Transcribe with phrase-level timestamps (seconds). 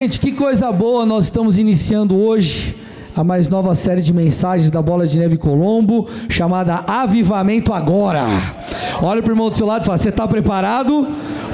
[0.00, 2.76] Gente, que coisa boa, nós estamos iniciando hoje
[3.16, 8.24] a mais nova série de mensagens da Bola de Neve Colombo, chamada Avivamento Agora.
[9.02, 11.04] Olha para o irmão do seu lado e fala: Você está preparado?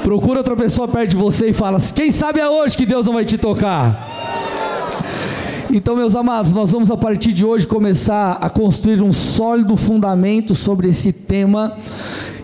[0.03, 3.13] Procura outra pessoa perto de você e fala: Quem sabe é hoje que Deus não
[3.13, 4.13] vai te tocar.
[5.73, 10.53] Então, meus amados, nós vamos a partir de hoje começar a construir um sólido fundamento
[10.53, 11.75] sobre esse tema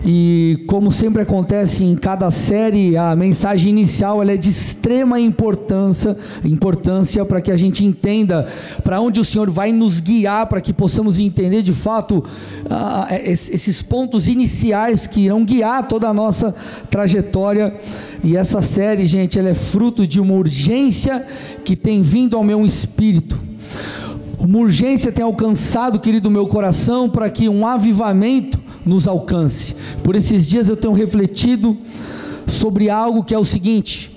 [0.04, 7.24] e como sempre acontece em cada série, a mensagem inicial é de extrema importância, importância
[7.24, 8.46] para que a gente entenda
[8.82, 12.24] para onde o Senhor vai nos guiar, para que possamos entender de fato
[13.24, 16.52] esses pontos iniciais que irão guiar toda a nossa
[16.90, 17.72] trajetória.
[18.24, 21.24] E essa série, gente, ela é fruto de uma urgência
[21.64, 23.38] que tem vindo ao meu espírito.
[24.36, 29.74] Uma urgência tem alcançado, querido, meu coração para que um avivamento nos alcance.
[30.02, 31.76] Por esses dias eu tenho refletido
[32.46, 34.10] sobre algo que é o seguinte: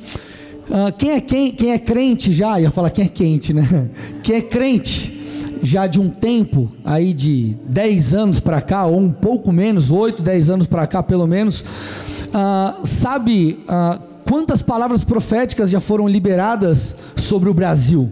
[0.69, 3.89] uh, quem, é, quem, quem é crente já, ia falar quem é quente, né?
[4.23, 5.13] Quem é crente
[5.61, 10.21] já de um tempo, aí de 10 anos para cá, ou um pouco menos, 8,
[10.21, 16.95] 10 anos para cá pelo menos, uh, sabe uh, quantas palavras proféticas já foram liberadas
[17.15, 18.11] sobre o Brasil?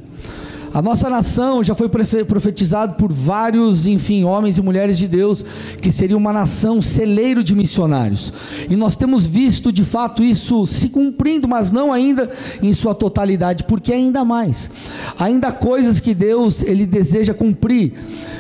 [0.74, 5.46] A nossa nação já foi profetizado por vários, enfim, homens e mulheres de Deus,
[5.80, 8.34] que seria uma nação celeiro de missionários.
[8.68, 13.66] E nós temos visto de fato isso se cumprindo, mas não ainda em sua totalidade,
[13.66, 14.72] porque ainda mais.
[15.20, 17.94] Ainda há coisas que Deus ele deseja cumprir.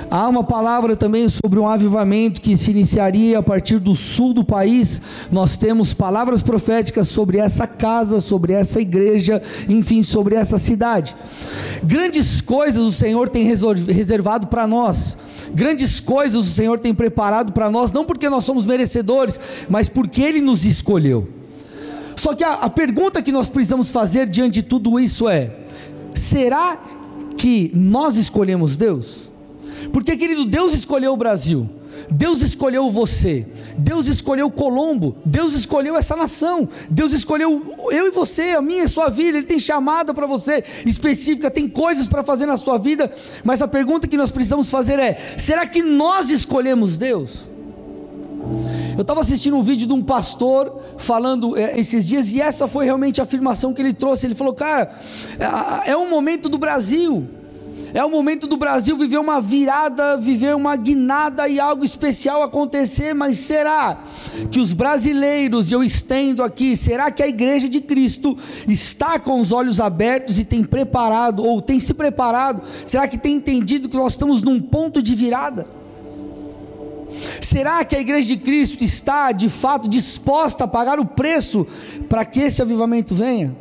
[0.09, 4.43] Há uma palavra também sobre um avivamento que se iniciaria a partir do sul do
[4.43, 5.01] país.
[5.31, 11.15] Nós temos palavras proféticas sobre essa casa, sobre essa igreja, enfim, sobre essa cidade.
[11.83, 15.17] Grandes Grandes coisas o Senhor tem reservado para nós.
[15.53, 19.37] Grandes coisas o Senhor tem preparado para nós, não porque nós somos merecedores,
[19.69, 21.27] mas porque Ele nos escolheu.
[22.15, 25.53] Só que a, a pergunta que nós precisamos fazer diante de tudo isso é:
[26.15, 26.81] será
[27.35, 29.29] que nós escolhemos Deus?
[29.91, 31.69] Porque, querido, Deus escolheu o Brasil.
[32.13, 38.51] Deus escolheu você, Deus escolheu Colombo, Deus escolheu essa nação, Deus escolheu eu e você,
[38.51, 39.39] a minha e sua vida.
[39.39, 43.11] Ele tem chamada para você específica, tem coisas para fazer na sua vida,
[43.43, 47.49] mas a pergunta que nós precisamos fazer é: será que nós escolhemos Deus?
[48.95, 52.85] Eu estava assistindo um vídeo de um pastor falando é, esses dias, e essa foi
[52.85, 54.27] realmente a afirmação que ele trouxe.
[54.27, 54.95] Ele falou: Cara,
[55.85, 57.27] é, é um momento do Brasil
[57.93, 63.13] é o momento do Brasil viver uma virada, viver uma guinada e algo especial acontecer,
[63.13, 63.99] mas será
[64.49, 68.35] que os brasileiros, eu estendo aqui, será que a igreja de Cristo
[68.67, 72.63] está com os olhos abertos e tem preparado, ou tem se preparado?
[72.83, 75.67] Será que tem entendido que nós estamos num ponto de virada?
[77.41, 81.67] Será que a igreja de Cristo está de fato disposta a pagar o preço
[82.09, 83.55] para que esse avivamento venha?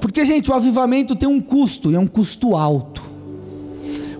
[0.00, 3.05] Porque, gente, o avivamento tem um custo, e é um custo alto.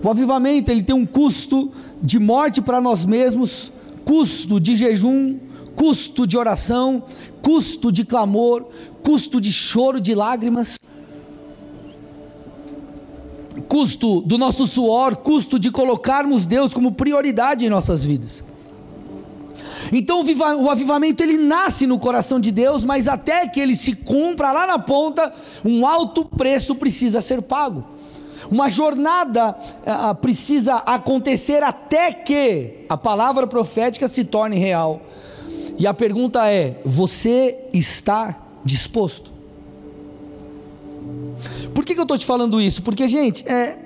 [0.03, 1.71] O avivamento ele tem um custo
[2.01, 3.71] de morte para nós mesmos,
[4.05, 5.37] custo de jejum,
[5.75, 7.03] custo de oração,
[7.41, 8.65] custo de clamor,
[9.03, 10.77] custo de choro, de lágrimas,
[13.67, 18.43] custo do nosso suor, custo de colocarmos Deus como prioridade em nossas vidas.
[19.91, 20.23] Então
[20.59, 24.67] o avivamento ele nasce no coração de Deus, mas até que ele se cumpra lá
[24.67, 25.33] na ponta,
[25.63, 27.85] um alto preço precisa ser pago.
[28.49, 35.01] Uma jornada uh, precisa acontecer até que a palavra profética se torne real.
[35.77, 39.33] E a pergunta é: você está disposto?
[41.73, 42.81] Por que, que eu estou te falando isso?
[42.81, 43.77] Porque, gente, é,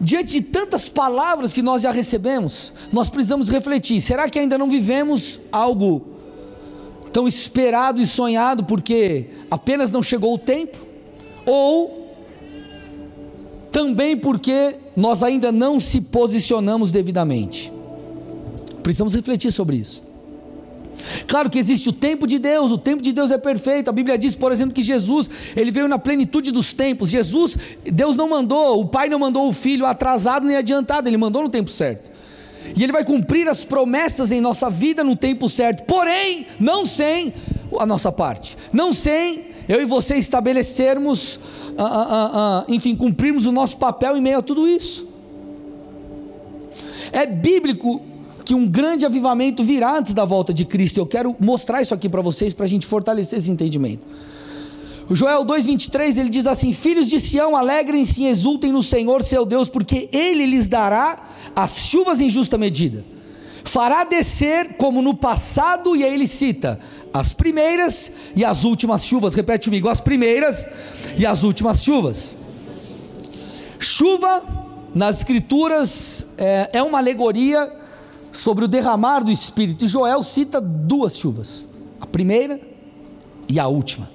[0.00, 4.68] diante de tantas palavras que nós já recebemos, nós precisamos refletir: será que ainda não
[4.68, 6.06] vivemos algo
[7.12, 10.78] tão esperado e sonhado porque apenas não chegou o tempo?
[11.44, 11.95] Ou
[13.76, 17.70] também porque nós ainda não se posicionamos devidamente.
[18.82, 20.02] Precisamos refletir sobre isso.
[21.28, 23.90] Claro que existe o tempo de Deus, o tempo de Deus é perfeito.
[23.90, 27.10] A Bíblia diz, por exemplo, que Jesus, ele veio na plenitude dos tempos.
[27.10, 31.42] Jesus, Deus não mandou, o Pai não mandou o filho atrasado nem adiantado, ele mandou
[31.42, 32.10] no tempo certo.
[32.74, 35.84] E ele vai cumprir as promessas em nossa vida no tempo certo.
[35.84, 37.30] Porém, não sem
[37.78, 38.56] a nossa parte.
[38.72, 41.38] Não sem eu e você estabelecermos
[41.78, 45.06] ah, ah, ah, enfim, cumprirmos o nosso papel em meio a tudo isso.
[47.12, 48.00] É bíblico
[48.44, 50.98] que um grande avivamento virá antes da volta de Cristo.
[50.98, 54.06] Eu quero mostrar isso aqui para vocês, para a gente fortalecer esse entendimento.
[55.08, 59.44] O Joel 2,23 ele diz assim: Filhos de Sião, alegrem-se e exultem no Senhor seu
[59.44, 63.15] Deus, porque Ele lhes dará as chuvas em justa medida
[63.66, 66.78] fará descer como no passado, e aí ele cita
[67.12, 69.34] as primeiras e as últimas chuvas.
[69.34, 70.68] Repete comigo: as primeiras
[71.16, 72.38] e as últimas chuvas.
[73.78, 74.42] Chuva,
[74.94, 77.70] nas Escrituras, é, é uma alegoria
[78.32, 81.66] sobre o derramar do Espírito, e Joel cita duas chuvas:
[82.00, 82.60] a primeira
[83.48, 84.10] e a última.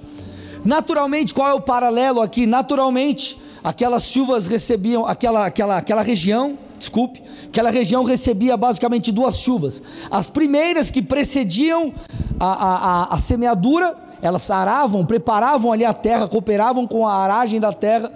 [0.64, 2.46] Naturalmente, qual é o paralelo aqui?
[2.46, 9.82] Naturalmente, aquelas chuvas recebiam, aquela, aquela, aquela região desculpe, aquela região recebia basicamente duas chuvas.
[10.10, 11.94] As primeiras que precediam
[12.40, 17.60] a, a, a, a semeadura, elas aravam, preparavam ali a terra, cooperavam com a aragem
[17.60, 18.12] da terra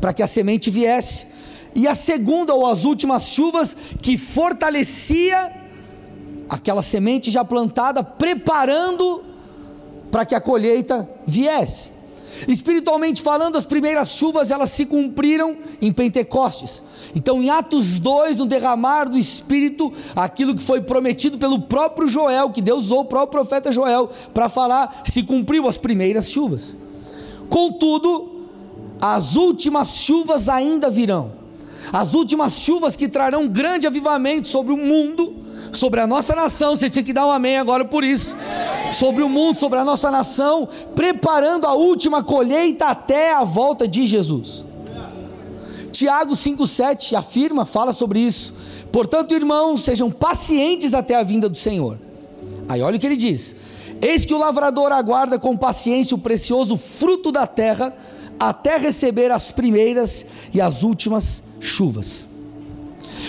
[0.00, 1.26] para que a semente viesse.
[1.74, 5.52] E a segunda ou as últimas chuvas que fortalecia
[6.48, 9.24] aquela semente já plantada, preparando
[10.10, 11.90] para que a colheita viesse.
[12.48, 16.82] Espiritualmente falando, as primeiras chuvas elas se cumpriram em Pentecostes.
[17.14, 22.50] Então, em Atos 2, no derramar do Espírito, aquilo que foi prometido pelo próprio Joel,
[22.50, 26.76] que Deus usou o próprio profeta Joel para falar, se cumpriu as primeiras chuvas.
[27.48, 28.46] Contudo,
[29.00, 31.32] as últimas chuvas ainda virão.
[31.92, 35.34] As últimas chuvas que trarão grande avivamento sobre o mundo,
[35.72, 36.76] sobre a nossa nação.
[36.76, 38.36] Você tinha que dar um amém agora por isso.
[38.92, 44.06] Sobre o mundo, sobre a nossa nação, preparando a última colheita até a volta de
[44.06, 44.64] Jesus.
[45.90, 48.54] Tiago 5,7 afirma, fala sobre isso.
[48.92, 51.98] Portanto, irmãos, sejam pacientes até a vinda do Senhor.
[52.68, 53.56] Aí olha o que ele diz:
[54.00, 57.94] Eis que o lavrador aguarda com paciência o precioso fruto da terra,
[58.38, 60.24] até receber as primeiras
[60.54, 62.29] e as últimas chuvas.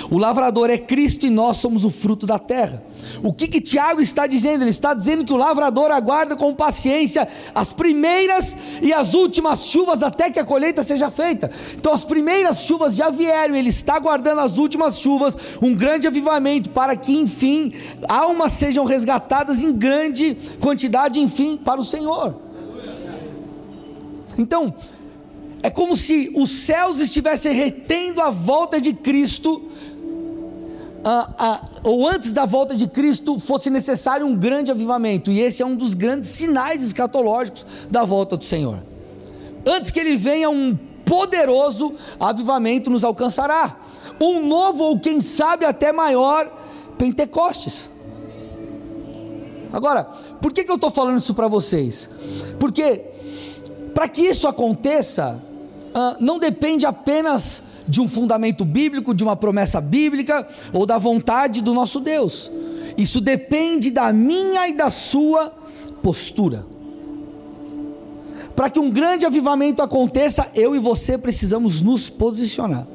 [0.09, 2.83] O lavrador é Cristo e nós somos o fruto da terra.
[3.23, 4.63] O que, que Tiago está dizendo?
[4.63, 10.03] Ele está dizendo que o lavrador aguarda com paciência as primeiras e as últimas chuvas
[10.03, 11.51] até que a colheita seja feita.
[11.75, 16.69] Então as primeiras chuvas já vieram, ele está aguardando as últimas chuvas, um grande avivamento
[16.69, 17.71] para que enfim
[18.07, 22.35] almas sejam resgatadas em grande quantidade, enfim, para o Senhor.
[24.37, 24.73] Então,
[25.63, 29.69] é como se os céus estivessem retendo a volta de Cristo
[31.83, 35.75] ou antes da volta de Cristo fosse necessário um grande avivamento, e esse é um
[35.75, 38.83] dos grandes sinais escatológicos da volta do Senhor.
[39.65, 43.77] Antes que ele venha, um poderoso avivamento nos alcançará,
[44.19, 46.51] um novo ou quem sabe até maior
[46.97, 47.89] Pentecostes.
[49.73, 50.03] Agora,
[50.41, 52.09] por que, que eu estou falando isso para vocês?
[52.59, 53.05] Porque
[53.95, 55.41] para que isso aconteça,
[55.93, 61.61] ah, não depende apenas de um fundamento bíblico, de uma promessa bíblica ou da vontade
[61.61, 62.51] do nosso Deus.
[62.97, 65.51] Isso depende da minha e da sua
[66.01, 66.65] postura.
[68.55, 72.87] Para que um grande avivamento aconteça, eu e você precisamos nos posicionar.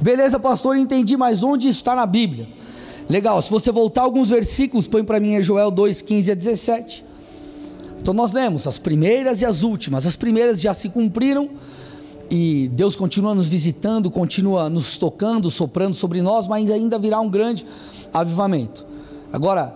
[0.00, 2.48] Beleza, pastor, entendi, mas onde está na Bíblia?
[3.08, 7.04] Legal, se você voltar alguns versículos, põe para mim é Joel 2, 15 a 17.
[8.02, 10.08] Então nós lemos as primeiras e as últimas.
[10.08, 11.48] As primeiras já se cumpriram,
[12.28, 17.30] e Deus continua nos visitando, continua nos tocando, soprando sobre nós, mas ainda virá um
[17.30, 17.64] grande
[18.12, 18.84] avivamento.
[19.32, 19.72] Agora,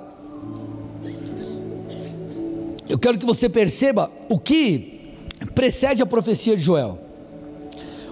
[2.88, 5.14] eu quero que você perceba o que
[5.54, 6.98] precede a profecia de Joel.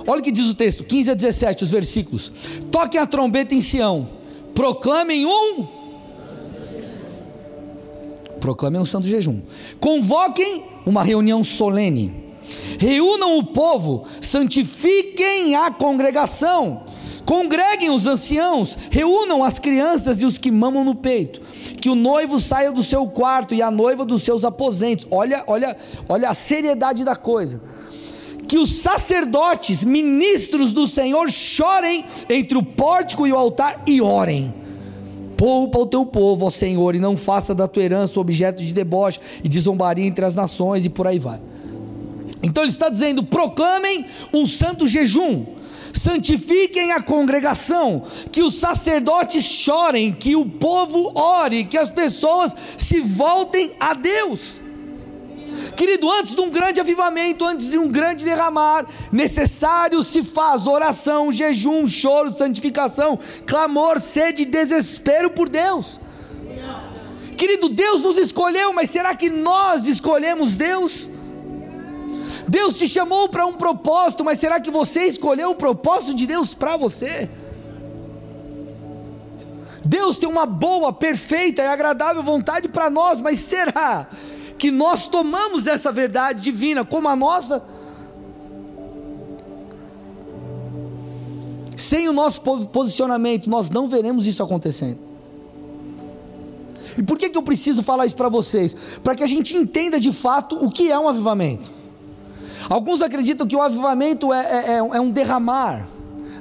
[0.07, 2.31] Olha o que diz o texto, 15 a 17, os versículos.
[2.71, 4.07] Toquem a trombeta em Sião,
[4.55, 5.84] proclamem um.
[8.45, 9.41] Proclamem um santo jejum.
[9.81, 12.25] Convoquem uma reunião solene
[12.79, 16.83] Reúnam o povo, santifiquem a congregação,
[17.25, 21.41] congreguem os anciãos, reúnam as crianças e os que mamam no peito,
[21.81, 25.07] que o noivo saia do seu quarto e a noiva dos seus aposentos.
[25.11, 25.75] Olha, olha,
[26.07, 27.63] olha a seriedade da coisa.
[28.47, 34.53] Que os sacerdotes, ministros do Senhor, chorem entre o pórtico e o altar e orem.
[35.37, 39.21] Poupa o teu povo, ó Senhor, e não faça da tua herança objeto de deboche
[39.43, 41.41] e de zombaria entre as nações, e por aí vai.
[42.43, 45.47] Então ele está dizendo: proclamem um santo jejum,
[45.93, 53.01] santifiquem a congregação, que os sacerdotes chorem, que o povo ore, que as pessoas se
[53.01, 54.61] voltem a Deus.
[55.77, 61.33] Querido, antes de um grande avivamento, antes de um grande derramar, necessário se faz oração,
[61.33, 66.01] jejum, choro, santificação, clamor, sede, desespero por Deus.
[67.37, 71.11] Querido, Deus nos escolheu, mas será que nós escolhemos Deus?
[72.49, 76.55] Deus te chamou para um propósito, mas será que você escolheu o propósito de Deus
[76.55, 77.29] para você?
[79.85, 84.09] Deus tem uma boa, perfeita e agradável vontade para nós, mas será
[84.59, 87.65] que nós tomamos essa verdade divina como a nossa?
[91.77, 94.99] Sem o nosso posicionamento, nós não veremos isso acontecendo.
[96.97, 98.99] E por que, que eu preciso falar isso para vocês?
[99.03, 101.71] Para que a gente entenda de fato o que é um avivamento.
[102.69, 105.89] Alguns acreditam que o avivamento é, é, é, é um derramar.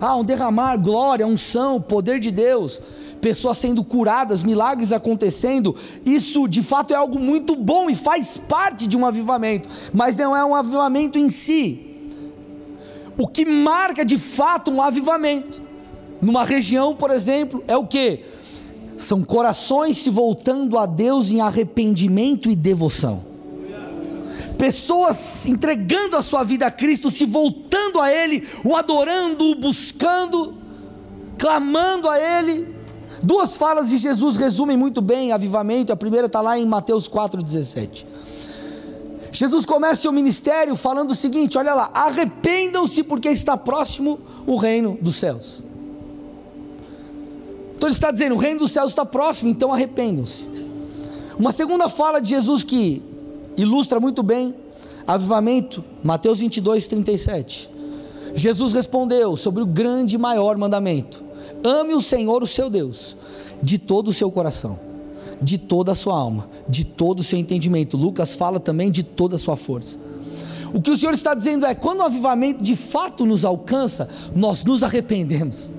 [0.05, 2.81] Ah, um derramar, glória, unção, poder de Deus,
[3.22, 5.74] pessoas sendo curadas, milagres acontecendo.
[6.05, 10.36] Isso de fato é algo muito bom e faz parte de um avivamento, mas não
[10.36, 11.79] é um avivamento em si.
[13.17, 15.62] O que marca de fato um avivamento,
[16.22, 18.25] numa região, por exemplo, é o que?
[18.98, 23.33] São corações se voltando a Deus em arrependimento e devoção
[24.58, 30.56] pessoas entregando a sua vida a Cristo, se voltando a Ele, o adorando, o buscando,
[31.38, 32.74] clamando a Ele.
[33.22, 35.94] Duas falas de Jesus resumem muito bem avivamento.
[35.94, 38.06] A primeira está lá em Mateus 4,17.
[39.32, 44.98] Jesus começa seu ministério falando o seguinte: olha lá, arrependam-se porque está próximo o reino
[45.02, 45.63] dos céus.
[47.75, 50.48] Então ele está dizendo: o reino dos céus está próximo, então arrependam-se.
[51.38, 53.02] Uma segunda fala de Jesus que
[53.57, 54.55] ilustra muito bem
[55.05, 57.69] avivamento, Mateus 22, 37.
[58.36, 61.24] Jesus respondeu sobre o grande e maior mandamento:
[61.63, 63.15] ame o Senhor, o seu Deus,
[63.62, 64.79] de todo o seu coração,
[65.41, 67.98] de toda a sua alma, de todo o seu entendimento.
[67.98, 69.98] Lucas fala também de toda a sua força.
[70.74, 74.65] O que o Senhor está dizendo é: quando o avivamento de fato nos alcança, nós
[74.65, 75.72] nos arrependemos.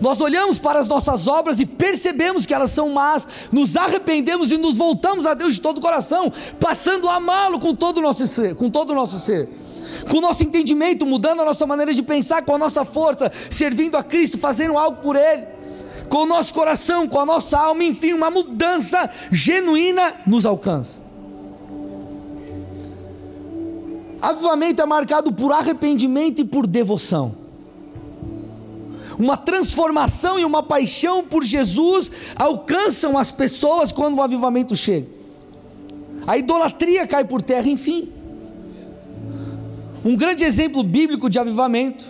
[0.00, 4.58] Nós olhamos para as nossas obras e percebemos que elas são más, nos arrependemos e
[4.58, 8.26] nos voltamos a Deus de todo o coração, passando a amá-lo com todo o nosso
[8.26, 9.48] ser, com todo o nosso ser.
[10.08, 13.96] Com o nosso entendimento, mudando a nossa maneira de pensar, com a nossa força, servindo
[13.96, 15.46] a Cristo, fazendo algo por Ele,
[16.08, 21.02] com o nosso coração, com a nossa alma, enfim, uma mudança genuína nos alcança.
[24.20, 27.41] Avivamento é marcado por arrependimento e por devoção
[29.18, 35.08] uma transformação e uma paixão por Jesus alcançam as pessoas quando o avivamento chega.
[36.26, 38.12] A idolatria cai por terra, enfim.
[40.04, 42.04] Um grande exemplo bíblico de avivamento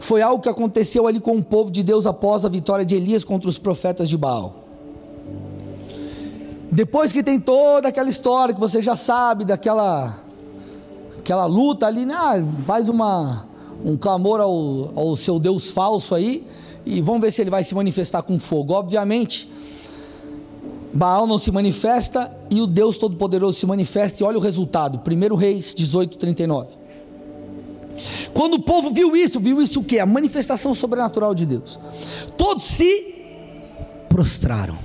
[0.00, 3.24] foi algo que aconteceu ali com o povo de Deus após a vitória de Elias
[3.24, 4.64] contra os profetas de Baal.
[6.70, 10.18] Depois que tem toda aquela história que você já sabe, daquela
[11.18, 12.14] aquela luta ali, né?
[12.16, 13.46] Ah, faz uma
[13.84, 16.46] um clamor ao, ao seu Deus falso aí,
[16.84, 18.72] e vamos ver se ele vai se manifestar com fogo.
[18.72, 19.48] Obviamente,
[20.92, 25.34] Baal não se manifesta e o Deus Todo-Poderoso se manifesta, e olha o resultado: 1
[25.34, 26.82] Reis 18, 39.
[28.32, 29.98] Quando o povo viu isso, viu isso o que?
[29.98, 31.78] A manifestação sobrenatural de Deus.
[32.36, 33.14] Todos se
[34.08, 34.76] prostraram,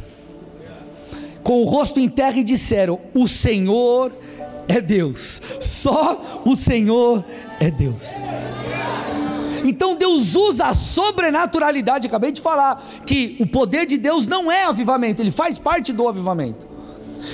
[1.43, 4.13] com o rosto em terra, e disseram: O Senhor
[4.67, 7.23] é Deus, só o Senhor
[7.59, 8.15] é Deus.
[9.63, 14.65] Então Deus usa a sobrenaturalidade, acabei de falar, que o poder de Deus não é
[14.65, 16.77] avivamento, ele faz parte do avivamento.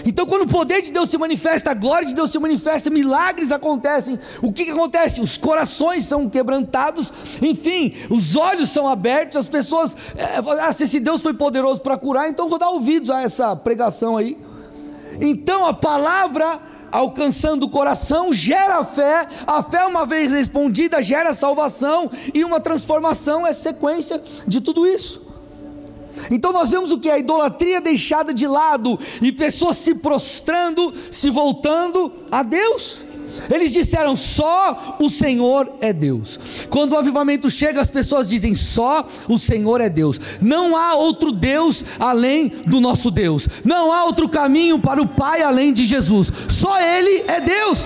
[0.05, 3.51] Então, quando o poder de Deus se manifesta, a glória de Deus se manifesta, milagres
[3.51, 4.17] acontecem.
[4.41, 5.21] O que, que acontece?
[5.21, 7.11] Os corações são quebrantados,
[7.41, 9.95] enfim, os olhos são abertos, as pessoas.
[10.15, 13.55] É, ah, se esse Deus foi poderoso para curar, então vou dar ouvidos a essa
[13.55, 14.37] pregação aí.
[15.21, 16.59] Então, a palavra
[16.93, 23.45] alcançando o coração, gera fé, a fé, uma vez respondida, gera salvação, e uma transformação
[23.47, 25.23] é sequência de tudo isso.
[26.29, 27.09] Então nós vemos o que?
[27.09, 33.07] A idolatria deixada de lado e pessoas se prostrando, se voltando a Deus.
[33.51, 36.39] Eles disseram: só o Senhor é Deus.
[36.69, 40.19] Quando o avivamento chega, as pessoas dizem: só o Senhor é Deus.
[40.41, 43.47] Não há outro Deus além do nosso Deus.
[43.63, 46.31] Não há outro caminho para o Pai além de Jesus.
[46.49, 47.79] Só Ele é Deus.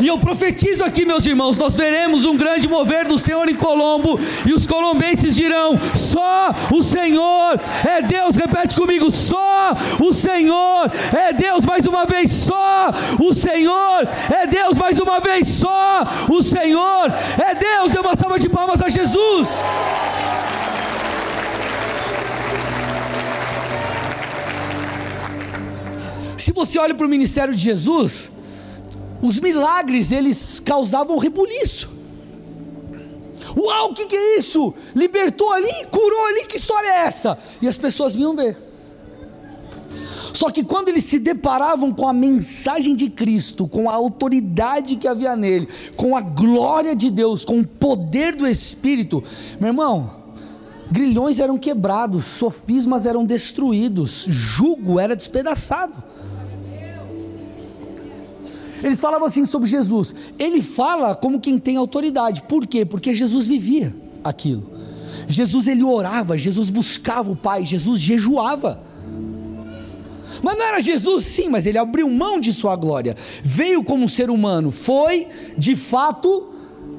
[0.00, 4.18] E eu profetizo aqui, meus irmãos, nós veremos um grande mover do Senhor em Colombo,
[4.46, 8.36] e os colombenses dirão: só o Senhor é Deus.
[8.36, 11.66] Repete comigo: só o Senhor é Deus.
[11.66, 14.78] Mais uma vez, só o Senhor é Deus.
[14.78, 17.92] Mais uma vez, só o Senhor é Deus.
[17.92, 19.48] Dê uma salva de palmas a Jesus.
[26.38, 28.30] Se você olha para o ministério de Jesus,
[29.22, 31.90] os milagres eles causavam rebuliço.
[33.56, 34.72] Uau, o que, que é isso?
[34.94, 37.38] Libertou ali, curou ali, que história é essa?
[37.60, 38.56] E as pessoas vinham ver.
[40.32, 45.08] Só que quando eles se deparavam com a mensagem de Cristo, com a autoridade que
[45.08, 49.22] havia nele, com a glória de Deus, com o poder do Espírito,
[49.58, 50.10] meu irmão,
[50.90, 56.02] grilhões eram quebrados, sofismas eram destruídos, jugo era despedaçado.
[58.82, 60.14] Eles falavam assim sobre Jesus.
[60.38, 62.42] Ele fala como quem tem autoridade.
[62.42, 62.84] Por quê?
[62.84, 63.94] Porque Jesus vivia
[64.24, 64.70] aquilo.
[65.28, 68.82] Jesus ele orava, Jesus buscava o Pai, Jesus jejuava.
[70.42, 71.26] Mas não era Jesus?
[71.26, 73.16] Sim, mas ele abriu mão de sua glória.
[73.42, 74.70] Veio como um ser humano.
[74.70, 76.54] Foi, de fato,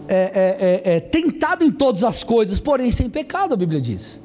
[0.07, 4.20] é, é, é, é tentado em todas as coisas, porém sem pecado, a Bíblia diz.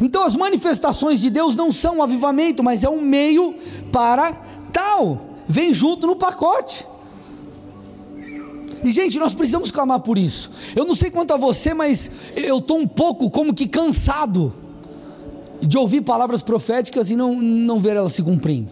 [0.00, 3.54] Então as manifestações de Deus não são um avivamento, mas é um meio
[3.90, 4.32] para
[4.72, 5.20] tal.
[5.46, 6.86] Vem junto no pacote.
[8.84, 10.50] E gente, nós precisamos clamar por isso.
[10.76, 14.54] Eu não sei quanto a você, mas eu estou um pouco como que cansado
[15.60, 18.70] de ouvir palavras proféticas e não, não ver elas se cumprindo.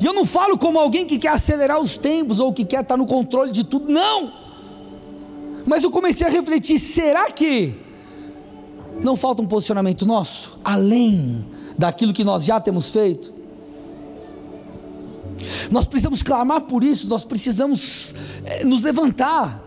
[0.00, 2.96] E eu não falo como alguém que quer acelerar os tempos ou que quer estar
[2.96, 4.32] no controle de tudo, não.
[5.64, 7.74] Mas eu comecei a refletir: será que
[9.02, 13.32] não falta um posicionamento nosso, além daquilo que nós já temos feito?
[15.70, 18.14] Nós precisamos clamar por isso, nós precisamos
[18.44, 19.64] é, nos levantar.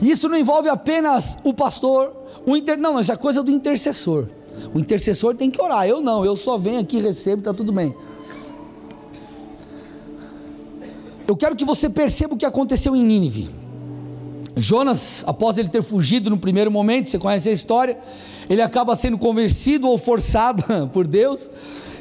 [0.00, 2.14] E isso não envolve apenas o pastor,
[2.46, 2.78] o inter...
[2.78, 4.28] não, isso é coisa do intercessor.
[4.72, 7.94] O intercessor tem que orar, eu não, eu só venho aqui, recebo, está tudo bem.
[11.26, 13.57] Eu quero que você perceba o que aconteceu em Nínive.
[14.60, 17.98] Jonas, após ele ter fugido no primeiro momento, você conhece a história,
[18.48, 21.50] ele acaba sendo convencido ou forçado por Deus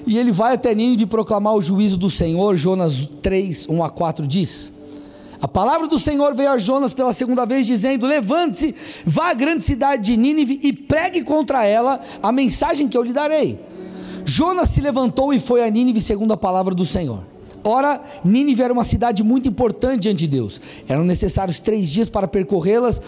[0.08, 2.56] e ele vai até Nínive proclamar o juízo do Senhor.
[2.56, 4.72] Jonas 3, 1 a 4 diz:
[5.42, 8.74] A palavra do Senhor veio a Jonas pela segunda vez, dizendo: Levante-se,
[9.06, 13.12] vá à grande cidade de Nínive e pregue contra ela a mensagem que eu lhe
[13.12, 13.60] darei.
[14.24, 17.37] Jonas se levantou e foi a Nínive, segundo a palavra do Senhor.
[17.64, 20.62] Ora, Nínive era uma cidade muito importante diante de Deus.
[20.88, 23.02] Eram necessários três dias para percorrê-las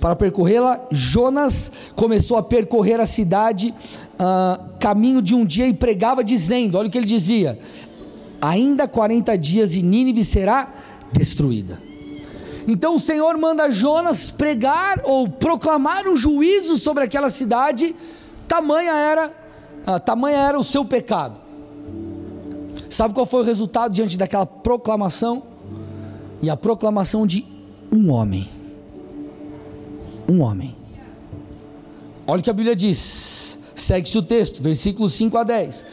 [0.00, 3.72] para percorrê-la, Jonas começou a percorrer a cidade,
[4.14, 7.58] uh, caminho de um dia, e pregava, dizendo: olha o que ele dizia:
[8.40, 10.72] ainda 40 dias e Nínive será
[11.12, 11.80] destruída.
[12.66, 17.94] Então o Senhor manda Jonas pregar ou proclamar um juízo sobre aquela cidade,
[18.48, 19.32] tamanha era,
[19.86, 21.43] uh, tamanha era o seu pecado.
[22.94, 25.42] Sabe qual foi o resultado diante daquela proclamação?
[26.40, 27.44] E a proclamação de
[27.90, 28.48] um homem
[30.28, 30.74] um homem.
[32.26, 35.84] Olha o que a Bíblia diz, segue-se o texto, versículos 5 a 10.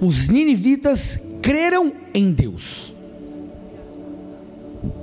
[0.00, 2.92] Os ninivitas creram em Deus.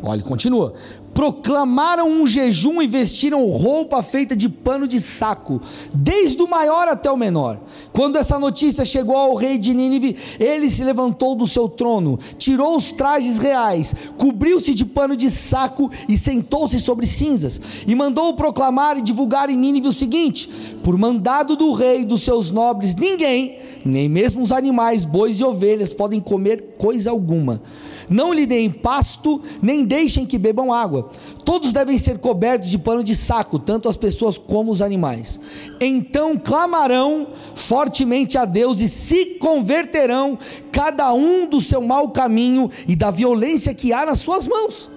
[0.01, 0.73] Olha, continua
[1.13, 5.61] proclamaram um jejum e vestiram roupa feita de pano de saco,
[5.93, 7.59] desde o maior até o menor.
[7.91, 12.75] Quando essa notícia chegou ao rei de Nínive, ele se levantou do seu trono, tirou
[12.75, 18.97] os trajes reais, cobriu-se de pano de saco e sentou-se sobre cinzas, e mandou proclamar
[18.97, 20.49] e divulgar em Nínive o seguinte:
[20.83, 25.43] por mandado do rei e dos seus nobres, ninguém, nem mesmo os animais, bois e
[25.43, 27.61] ovelhas, podem comer coisa alguma
[28.09, 31.09] não lhe deem pasto, nem deixem que bebam água.
[31.43, 35.39] Todos devem ser cobertos de pano de saco, tanto as pessoas como os animais.
[35.79, 40.37] Então clamarão fortemente a Deus e se converterão,
[40.71, 44.91] cada um do seu mau caminho e da violência que há nas suas mãos.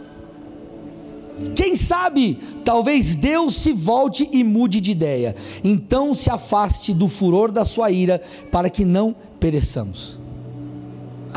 [1.54, 5.36] Quem sabe, talvez Deus se volte e mude de ideia.
[5.62, 10.25] Então se afaste do furor da sua ira, para que não pereçamos.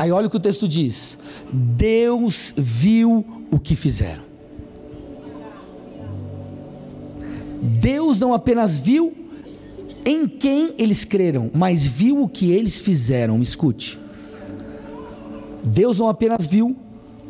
[0.00, 1.18] Aí olha o que o texto diz:
[1.52, 4.22] Deus viu o que fizeram.
[7.60, 9.12] Deus não apenas viu
[10.02, 13.42] em quem eles creram, mas viu o que eles fizeram.
[13.42, 13.98] Escute.
[15.62, 16.74] Deus não apenas viu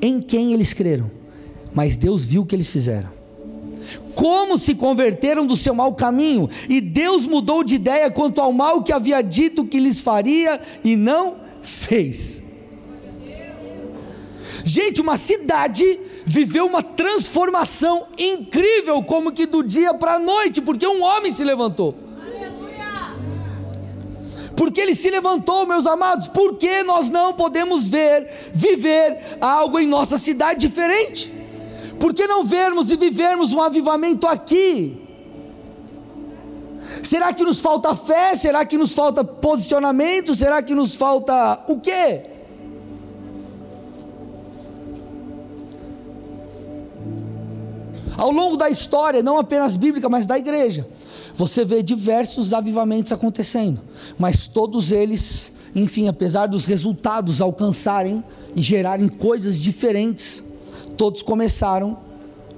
[0.01, 1.11] em quem eles creram,
[1.75, 3.09] mas Deus viu o que eles fizeram.
[4.15, 8.81] Como se converteram do seu mau caminho, e Deus mudou de ideia quanto ao mal
[8.85, 12.49] que havia dito que lhes faria e não fez.
[14.71, 20.87] Gente, uma cidade viveu uma transformação incrível, como que do dia para a noite, porque
[20.87, 21.93] um homem se levantou.
[24.57, 30.17] Porque ele se levantou, meus amados, porque nós não podemos ver, viver algo em nossa
[30.19, 31.35] cidade diferente?
[31.99, 35.03] Por que não vermos e vivermos um avivamento aqui?
[37.03, 38.37] Será que nos falta fé?
[38.37, 40.33] Será que nos falta posicionamento?
[40.37, 42.39] Será que nos falta o quê?
[48.21, 50.87] Ao longo da história, não apenas bíblica, mas da igreja,
[51.33, 53.81] você vê diversos avivamentos acontecendo,
[54.19, 58.23] mas todos eles, enfim, apesar dos resultados alcançarem
[58.55, 60.45] e gerarem coisas diferentes,
[60.99, 61.97] todos começaram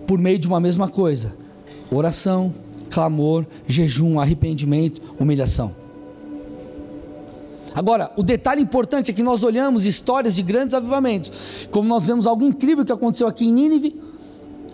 [0.05, 1.33] por meio de uma mesma coisa:
[1.93, 2.53] oração,
[2.91, 5.73] clamor, jejum, arrependimento, humilhação.
[7.73, 11.31] Agora, o detalhe importante é que nós olhamos histórias de grandes avivamentos,
[11.71, 14.12] como nós vemos algo incrível que aconteceu aqui em Nínive,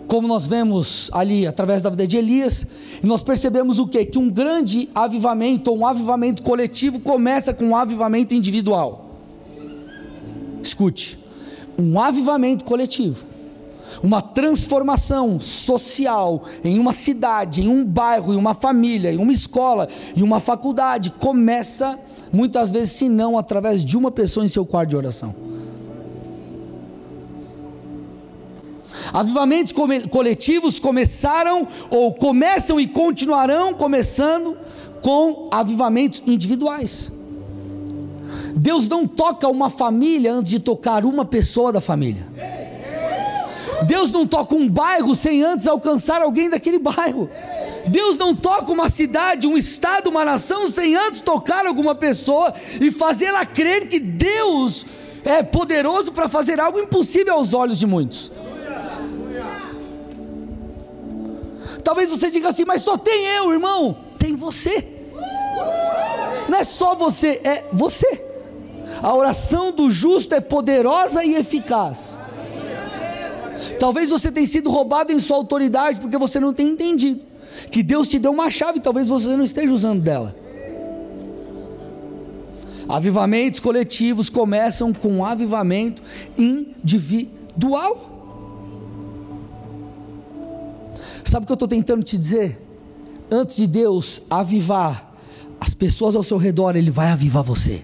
[0.09, 2.65] como nós vemos ali através da vida de Elias,
[3.01, 4.03] e nós percebemos o quê?
[4.03, 9.11] Que um grande avivamento, um avivamento coletivo, começa com um avivamento individual.
[10.63, 11.19] Escute,
[11.77, 13.23] um avivamento coletivo,
[14.01, 19.87] uma transformação social em uma cidade, em um bairro, em uma família, em uma escola,
[20.17, 21.99] em uma faculdade, começa
[22.33, 25.48] muitas vezes, se não através de uma pessoa em seu quarto de oração.
[29.13, 29.73] Avivamentos
[30.09, 34.57] coletivos começaram ou começam e continuarão começando
[35.01, 37.11] com avivamentos individuais.
[38.55, 42.27] Deus não toca uma família antes de tocar uma pessoa da família.
[43.85, 47.29] Deus não toca um bairro sem antes alcançar alguém daquele bairro.
[47.87, 52.91] Deus não toca uma cidade, um estado, uma nação sem antes tocar alguma pessoa e
[52.91, 54.85] fazê-la crer que Deus
[55.23, 58.31] é poderoso para fazer algo impossível aos olhos de muitos.
[61.83, 63.97] Talvez você diga assim, mas só tem eu, irmão.
[64.17, 64.87] Tem você.
[66.47, 68.25] Não é só você, é você.
[69.01, 72.19] A oração do justo é poderosa e eficaz.
[73.79, 77.29] Talvez você tenha sido roubado em sua autoridade porque você não tem entendido
[77.71, 80.35] que Deus te deu uma chave, talvez você não esteja usando dela.
[82.87, 86.01] Avivamentos coletivos começam com um avivamento
[86.37, 88.18] individual.
[91.23, 92.61] Sabe o que eu estou tentando te dizer?
[93.31, 95.13] Antes de Deus avivar
[95.59, 97.83] as pessoas ao seu redor, Ele vai avivar você.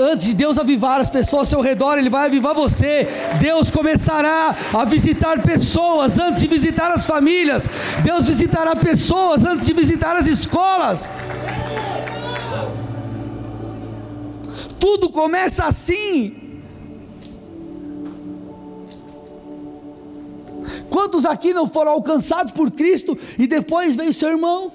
[0.00, 3.06] Antes de Deus avivar as pessoas ao seu redor, Ele vai avivar você.
[3.40, 7.68] Deus começará a visitar pessoas antes de visitar as famílias.
[8.02, 11.12] Deus visitará pessoas antes de visitar as escolas.
[14.80, 16.43] Tudo começa assim.
[20.90, 24.72] Quantos aqui não foram alcançados por Cristo e depois veio seu irmão,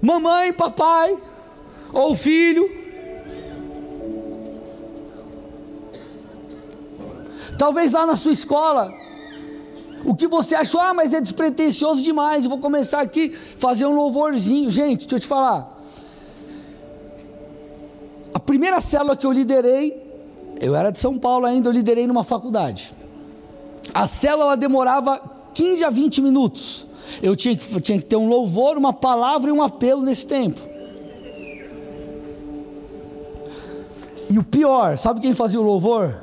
[0.00, 1.16] mamãe, papai,
[1.92, 2.68] ou filho?
[7.58, 8.92] Talvez lá na sua escola,
[10.04, 14.70] o que você achou, ah, mas é despretensioso demais, vou começar aqui fazer um louvorzinho.
[14.70, 15.76] Gente, deixa eu te falar.
[18.32, 20.00] A primeira célula que eu liderei,
[20.60, 22.94] eu era de São Paulo ainda, eu liderei numa faculdade.
[23.92, 25.20] A célula demorava
[25.54, 26.86] 15 a 20 minutos.
[27.22, 30.60] Eu tinha que, tinha que ter um louvor, uma palavra e um apelo nesse tempo.
[34.30, 36.20] E o pior, sabe quem fazia o louvor?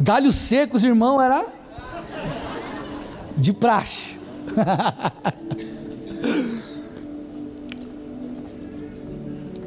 [0.00, 1.44] Galhos secos, irmão, era
[3.36, 4.18] de praxe.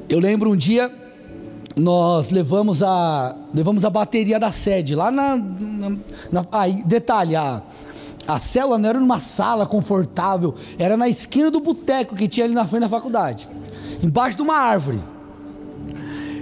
[0.09, 0.91] Eu lembro um dia
[1.75, 5.89] nós levamos a levamos a bateria da sede lá na, na,
[6.31, 7.61] na aí, detalhe a,
[8.27, 12.55] a célula não era numa sala confortável, era na esquina do boteco que tinha ali
[12.55, 13.47] na frente da faculdade,
[14.01, 14.99] embaixo de uma árvore.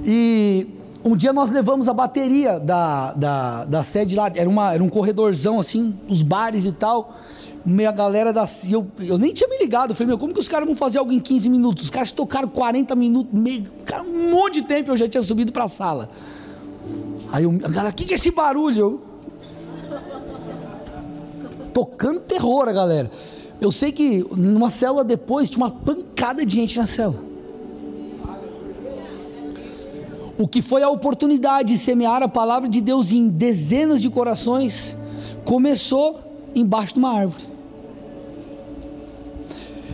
[0.05, 0.67] E
[1.03, 4.89] um dia nós levamos a bateria da, da, da sede lá, era, uma, era um
[4.89, 7.13] corredorzão assim, os bares e tal.
[7.65, 8.45] Meia galera da.
[8.69, 9.95] Eu, eu nem tinha me ligado.
[9.95, 11.85] Falei, meu, como que os caras vão fazer algo em 15 minutos?
[11.85, 15.51] Os caras tocaram 40 minutos, meio, cara, um monte de tempo eu já tinha subido
[15.51, 16.09] para a sala.
[17.31, 19.01] Aí eu, a galera, o que, que é esse barulho?
[21.73, 23.09] Tocando terror a galera.
[23.61, 27.33] Eu sei que numa célula depois tinha uma pancada de gente na célula.
[30.37, 34.97] o que foi a oportunidade de semear a palavra de Deus em dezenas de corações,
[35.45, 36.19] começou
[36.55, 37.52] embaixo de uma árvore.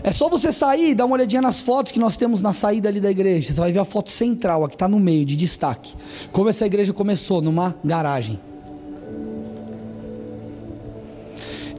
[0.03, 2.87] É só você sair e dar uma olhadinha nas fotos que nós temos na saída
[2.89, 3.51] ali da igreja.
[3.51, 5.93] Você vai ver a foto central, a que está no meio, de destaque.
[6.31, 8.39] Como essa igreja começou, numa garagem.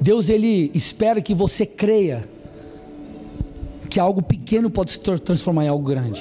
[0.01, 2.29] Deus, Ele espera que você creia
[3.89, 6.21] que algo pequeno pode se transformar em algo grande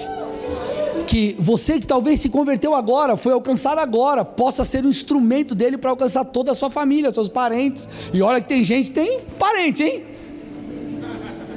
[1.09, 5.75] que você que talvez se converteu agora, foi alcançado agora, possa ser um instrumento dele
[5.75, 7.89] para alcançar toda a sua família, seus parentes.
[8.13, 10.03] E olha que tem gente, tem parente, hein?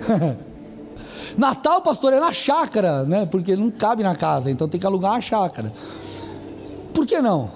[1.37, 3.27] Natal, pastor, é na chácara, né?
[3.27, 5.73] Porque não cabe na casa, então tem que alugar a chácara.
[6.93, 7.51] Por que não?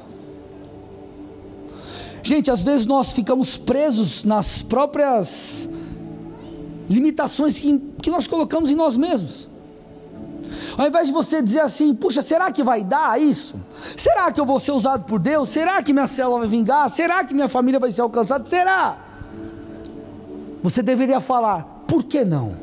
[2.23, 5.69] Gente, às vezes nós ficamos presos nas próprias
[6.89, 9.49] limitações que, que nós colocamos em nós mesmos.
[10.77, 13.61] Ao invés de você dizer assim, puxa, será que vai dar isso?
[13.97, 15.49] Será que eu vou ser usado por Deus?
[15.49, 16.91] Será que minha célula vai vingar?
[16.91, 18.47] Será que minha família vai ser alcançada?
[18.47, 18.99] Será?
[20.63, 22.57] Você deveria falar, por que não?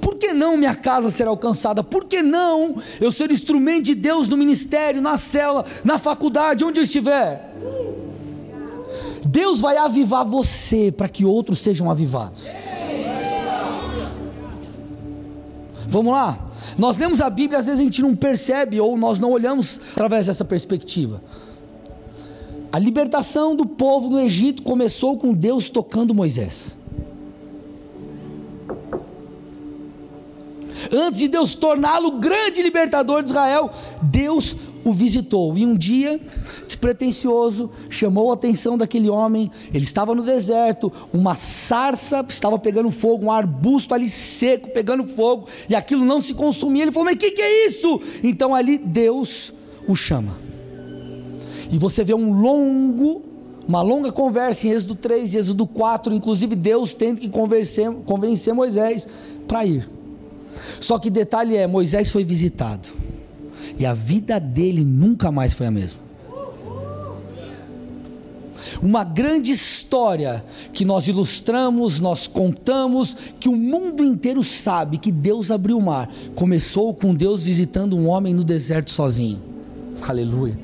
[0.00, 1.82] Por que não minha casa será alcançada?
[1.82, 6.78] Por que não eu ser instrumento de Deus no ministério, na cela, na faculdade, onde
[6.78, 7.54] eu estiver?
[9.24, 12.46] Deus vai avivar você para que outros sejam avivados.
[15.88, 16.38] Vamos lá?
[16.76, 20.26] Nós lemos a Bíblia, às vezes a gente não percebe ou nós não olhamos através
[20.26, 21.22] dessa perspectiva.
[22.72, 26.76] A libertação do povo no Egito começou com Deus tocando Moisés.
[30.94, 33.68] Antes de Deus torná-lo grande libertador de Israel,
[34.00, 34.54] Deus
[34.84, 35.58] o visitou.
[35.58, 36.20] E um dia,
[36.66, 39.50] despretensioso, chamou a atenção daquele homem.
[39.72, 45.48] Ele estava no deserto, uma sarça estava pegando fogo, um arbusto ali seco pegando fogo,
[45.68, 46.82] e aquilo não se consumia.
[46.84, 48.00] Ele falou: Mas o que, que é isso?
[48.22, 49.52] Então ali Deus
[49.88, 50.38] o chama.
[51.72, 53.22] E você vê um longo,
[53.66, 58.54] uma longa conversa em Êxodo 3 e Êxodo 4, inclusive Deus tendo que convencer, convencer
[58.54, 59.08] Moisés
[59.48, 59.88] para ir.
[60.80, 62.88] Só que detalhe é: Moisés foi visitado,
[63.78, 66.04] e a vida dele nunca mais foi a mesma.
[68.82, 75.50] Uma grande história que nós ilustramos, nós contamos, que o mundo inteiro sabe que Deus
[75.50, 76.10] abriu o mar.
[76.34, 79.40] Começou com Deus visitando um homem no deserto sozinho.
[80.02, 80.58] Aleluia.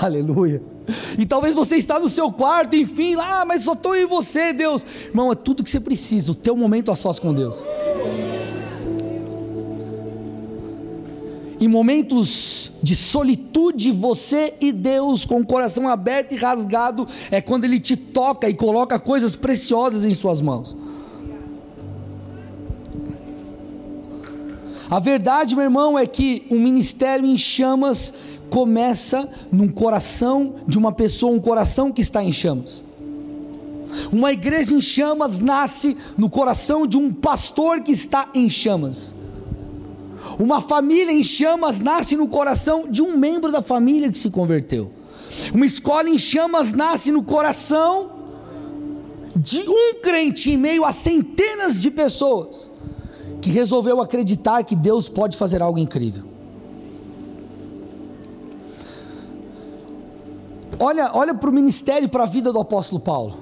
[0.00, 0.71] Aleluia.
[1.18, 4.52] E talvez você está no seu quarto, enfim, lá, ah, mas só estou em você,
[4.52, 4.84] Deus.
[5.06, 7.64] Irmão, é tudo que você precisa, o teu momento a sós com Deus.
[11.60, 17.62] Em momentos de solitude, você e Deus, com o coração aberto e rasgado, é quando
[17.64, 20.76] Ele te toca e coloca coisas preciosas em Suas mãos.
[24.90, 28.12] A verdade, meu irmão, é que o ministério em chamas
[28.52, 32.84] começa num coração de uma pessoa, um coração que está em chamas.
[34.12, 39.14] Uma igreja em chamas nasce no coração de um pastor que está em chamas.
[40.38, 44.90] Uma família em chamas nasce no coração de um membro da família que se converteu.
[45.54, 48.10] Uma escola em chamas nasce no coração
[49.34, 52.70] de um crente em meio a centenas de pessoas
[53.40, 56.31] que resolveu acreditar que Deus pode fazer algo incrível.
[60.84, 63.38] Olha, olha para o ministério para a vida do apóstolo Paulo.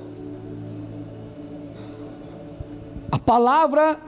[3.10, 3.98] A palavra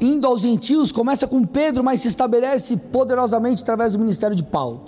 [0.00, 4.82] indo aos gentios, começa com Pedro, mas se estabelece poderosamente através do ministério de Paulo.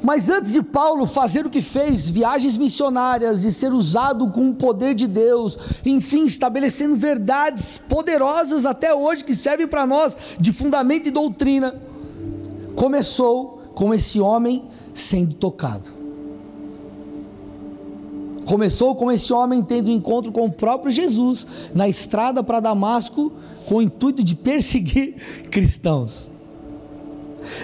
[0.00, 4.54] Mas antes de Paulo fazer o que fez, viagens missionárias e ser usado com o
[4.54, 11.08] poder de Deus, enfim, estabelecendo verdades poderosas até hoje que servem para nós de fundamento
[11.08, 11.74] e doutrina,
[12.76, 14.68] começou com esse homem
[14.98, 15.90] sendo tocado.
[18.46, 23.32] Começou com esse homem tendo um encontro com o próprio Jesus na estrada para Damasco
[23.66, 25.14] com o intuito de perseguir
[25.50, 26.30] cristãos.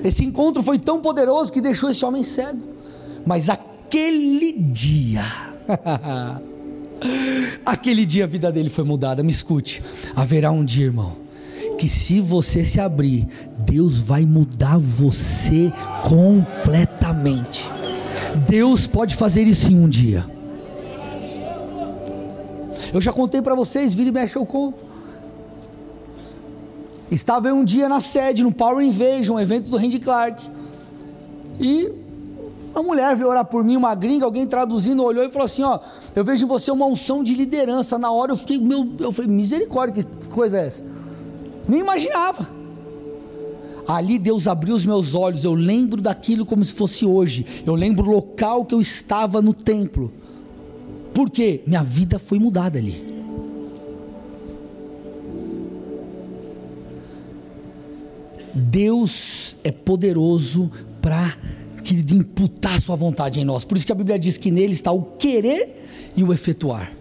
[0.05, 2.61] Esse encontro foi tão poderoso que deixou esse homem cego.
[3.25, 5.25] Mas aquele dia,
[7.65, 9.23] aquele dia a vida dele foi mudada.
[9.23, 9.83] Me escute,
[10.15, 11.17] haverá um dia, irmão,
[11.75, 13.27] que se você se abrir,
[13.59, 17.69] Deus vai mudar você completamente.
[18.49, 20.27] Deus pode fazer isso em um dia.
[22.93, 24.85] Eu já contei para vocês, vira e mexe eu conto.
[27.11, 30.49] Estava um dia na sede, no Power Invasion, um evento do Randy Clark.
[31.61, 31.93] E
[32.75, 35.79] uma mulher veio orar por mim, uma gringa, alguém traduzindo, olhou e falou assim: Ó,
[36.15, 37.97] eu vejo em você uma unção de liderança.
[37.99, 40.85] Na hora eu fiquei, meu, eu falei, misericórdia, que coisa é essa?
[41.69, 42.49] Nem imaginava.
[43.87, 47.45] Ali Deus abriu os meus olhos, eu lembro daquilo como se fosse hoje.
[47.67, 50.13] Eu lembro o local que eu estava no templo.
[51.13, 53.15] Porque minha vida foi mudada ali.
[58.55, 60.71] Deus é poderoso
[61.03, 61.37] para
[61.83, 63.65] querido, imputar sua vontade em nós.
[63.65, 65.85] Por isso que a Bíblia diz que nele está o querer
[66.17, 66.93] e o efetuar.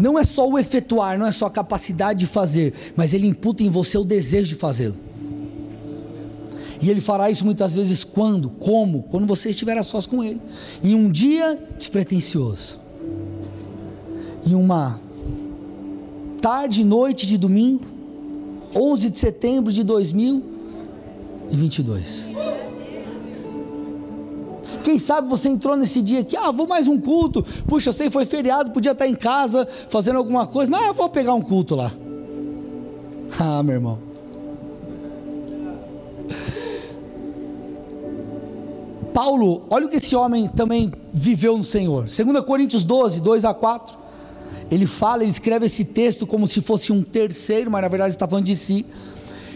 [0.00, 3.62] Não é só o efetuar, não é só a capacidade de fazer, mas ele imputa
[3.62, 4.96] em você o desejo de fazê-lo.
[6.80, 8.48] E ele fará isso muitas vezes quando?
[8.48, 9.02] Como?
[9.04, 10.40] Quando você estiver a sós com ele.
[10.82, 12.80] Em um dia despretensioso
[14.46, 14.98] em uma
[16.40, 17.84] tarde e noite de domingo,
[18.74, 22.30] 11 de setembro de 2022.
[24.84, 27.42] Quem sabe você entrou nesse dia aqui, ah, vou mais um culto.
[27.66, 31.08] Puxa, eu sei, foi feriado, podia estar em casa fazendo alguma coisa, mas eu vou
[31.08, 31.92] pegar um culto lá.
[33.38, 34.10] Ah, meu irmão.
[39.14, 42.04] Paulo, olha o que esse homem também viveu no Senhor.
[42.04, 43.98] 2 Coríntios 12, 2 a 4.
[44.70, 48.26] ele fala, ele escreve esse texto como se fosse um terceiro, mas na verdade está
[48.26, 48.86] falando de si.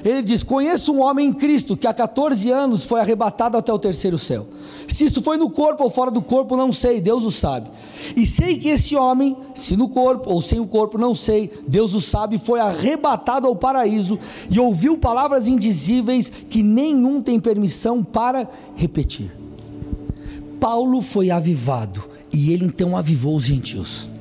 [0.04, 3.78] Ele diz: Conheço um homem em Cristo que há 14 anos foi arrebatado até o
[3.78, 4.46] terceiro céu.
[4.86, 7.70] Se isso foi no corpo ou fora do corpo, não sei, Deus o sabe.
[8.14, 11.94] E sei que esse homem, se no corpo ou sem o corpo, não sei, Deus
[11.94, 14.18] o sabe, foi arrebatado ao paraíso
[14.50, 19.30] e ouviu palavras indizíveis que nenhum tem permissão para repetir.
[20.60, 24.13] Paulo foi avivado e ele então avivou os gentios.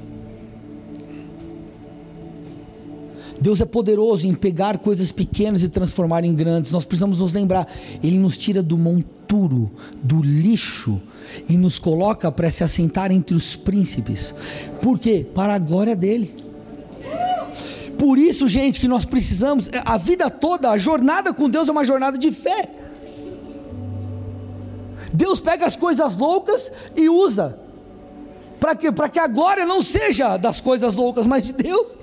[3.44, 6.72] Deus é poderoso em pegar coisas pequenas e transformar em grandes.
[6.72, 7.68] Nós precisamos nos lembrar,
[8.02, 9.70] Ele nos tira do monturo,
[10.02, 11.02] do lixo
[11.50, 14.34] e nos coloca para se assentar entre os príncipes.
[14.82, 15.28] Por quê?
[15.36, 16.34] Para a glória dele.
[18.00, 21.84] Por isso, gente, que nós precisamos, a vida toda, a jornada com Deus é uma
[21.84, 22.70] jornada de fé.
[25.14, 27.60] Deus pega as coisas loucas e usa.
[28.58, 32.03] Para que, que a glória não seja das coisas loucas, mas de Deus.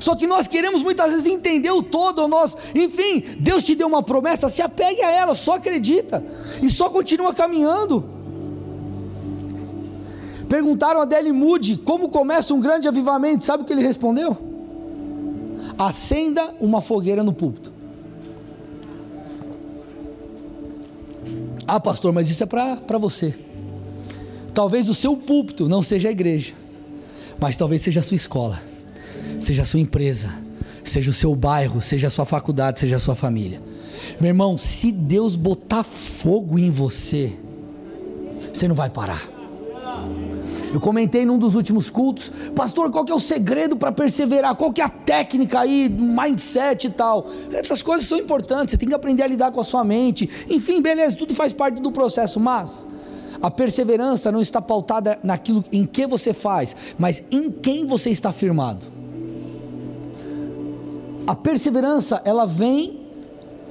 [0.00, 4.02] Só que nós queremos muitas vezes entender o todo, nós, enfim, Deus te deu uma
[4.02, 6.24] promessa, se apegue a ela, só acredita
[6.62, 8.04] e só continua caminhando.
[10.48, 14.36] Perguntaram a Dele Moody como começa um grande avivamento, sabe o que ele respondeu?
[15.76, 17.72] Acenda uma fogueira no púlpito.
[21.66, 23.36] Ah, pastor, mas isso é para você.
[24.54, 26.54] Talvez o seu púlpito não seja a igreja,
[27.38, 28.75] mas talvez seja a sua escola
[29.40, 30.30] seja a sua empresa,
[30.84, 33.60] seja o seu bairro, seja a sua faculdade, seja a sua família.
[34.20, 37.32] Meu irmão, se Deus botar fogo em você,
[38.52, 39.36] você não vai parar.
[40.72, 44.54] Eu comentei num dos últimos cultos, pastor, qual que é o segredo para perseverar?
[44.56, 47.26] Qual que é a técnica aí, mindset e tal?
[47.52, 50.28] Essas coisas são importantes, você tem que aprender a lidar com a sua mente.
[50.50, 52.86] Enfim, beleza, tudo faz parte do processo, mas
[53.40, 58.32] a perseverança não está pautada naquilo em que você faz, mas em quem você está
[58.32, 58.95] firmado.
[61.26, 63.00] A perseverança, ela vem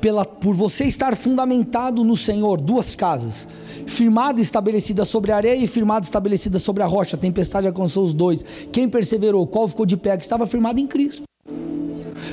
[0.02, 3.48] pela, por você estar fundamentado no Senhor, duas casas,
[3.88, 8.04] firmada e estabelecida sobre a areia e firmada estabelecida sobre a rocha, a tempestade alcançou
[8.04, 11.24] os dois, quem perseverou, qual ficou de pé, que estava firmado em Cristo,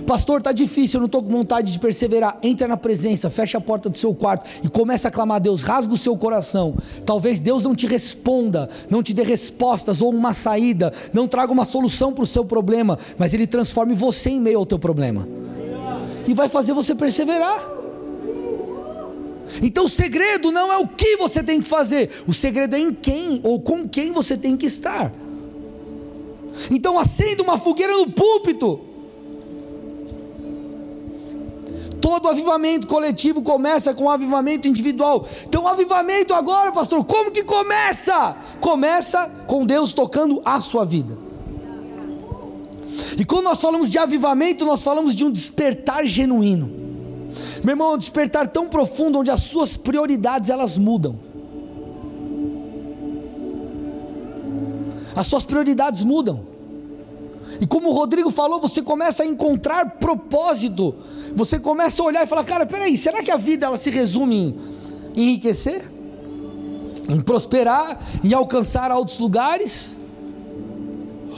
[0.07, 2.39] Pastor, está difícil, eu não estou com vontade de perseverar.
[2.43, 5.63] Entra na presença, fecha a porta do seu quarto e começa a clamar a Deus,
[5.63, 6.75] rasga o seu coração.
[7.05, 11.65] Talvez Deus não te responda, não te dê respostas ou uma saída, não traga uma
[11.65, 15.27] solução para o seu problema, mas Ele transforme você em meio ao teu problema
[16.27, 17.61] e vai fazer você perseverar.
[19.63, 22.93] Então o segredo não é o que você tem que fazer, o segredo é em
[22.93, 25.13] quem ou com quem você tem que estar.
[26.71, 28.92] Então acenda uma fogueira no púlpito
[32.03, 35.25] Todo avivamento coletivo começa com avivamento individual.
[35.47, 38.37] Então, avivamento agora, pastor, como que começa?
[38.61, 41.17] Começa com Deus tocando a sua vida.
[43.17, 46.67] E quando nós falamos de avivamento, nós falamos de um despertar genuíno.
[47.63, 51.17] Meu irmão, um despertar tão profundo onde as suas prioridades elas mudam.
[55.15, 56.53] As suas prioridades mudam.
[57.61, 60.95] E como o Rodrigo falou, você começa a encontrar propósito.
[61.35, 64.57] Você começa a olhar e falar: cara, peraí, será que a vida ela se resume
[65.15, 65.91] em enriquecer?
[67.09, 67.99] Em prosperar?
[68.23, 69.97] Em alcançar altos lugares?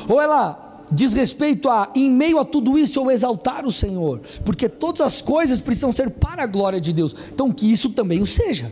[0.09, 4.21] Ou ela diz respeito a, em meio a tudo isso, eu exaltar o Senhor?
[4.45, 7.15] Porque todas as coisas precisam ser para a glória de Deus.
[7.33, 8.71] Então, que isso também o seja.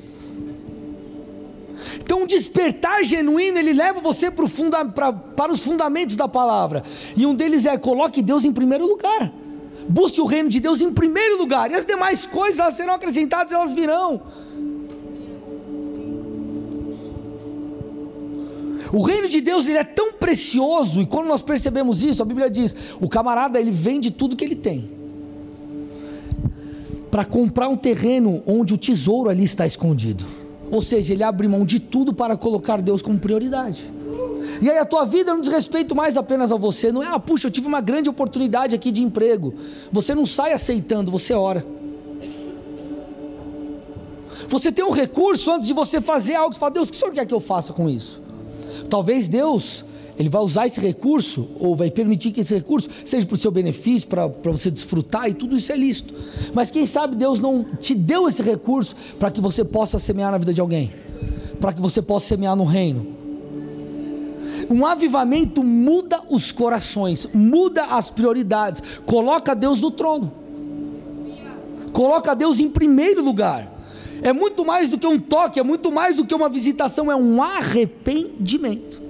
[1.99, 6.83] Então, um despertar genuíno, ele leva você para, funda, para, para os fundamentos da palavra.
[7.17, 9.33] E um deles é: coloque Deus em primeiro lugar.
[9.89, 11.71] Busque o reino de Deus em primeiro lugar.
[11.71, 14.23] E as demais coisas elas serão acrescentadas, elas virão.
[18.93, 22.51] O reino de Deus ele é tão precioso e quando nós percebemos isso, a Bíblia
[22.51, 25.03] diz: o camarada ele vende tudo que ele tem
[27.11, 30.25] para comprar um terreno onde o tesouro ali está escondido.
[30.71, 33.93] Ou seja, ele abre mão de tudo para colocar Deus como prioridade.
[34.61, 37.19] E aí a tua vida não diz respeito mais apenas a você, não é, ah,
[37.19, 39.55] puxa, eu tive uma grande oportunidade aqui de emprego.
[39.91, 41.65] Você não sai aceitando, você ora.
[44.49, 47.01] Você tem um recurso antes de você fazer algo, você fala, Deus, o que o
[47.01, 48.21] Senhor quer que eu faça com isso?
[48.91, 49.85] Talvez Deus
[50.19, 53.51] ele vai usar esse recurso, ou vai permitir que esse recurso seja para o seu
[53.51, 56.15] benefício, para, para você desfrutar, e tudo isso é lícito.
[56.53, 60.39] Mas quem sabe Deus não te deu esse recurso para que você possa semear na
[60.39, 60.93] vida de alguém,
[61.61, 63.22] para que você possa semear no reino.
[64.73, 70.33] Um avivamento muda os corações, muda as prioridades, coloca Deus no trono,
[71.93, 73.71] coloca Deus em primeiro lugar.
[74.23, 77.15] É muito mais do que um toque, é muito mais do que uma visitação, é
[77.15, 79.03] um arrependimento.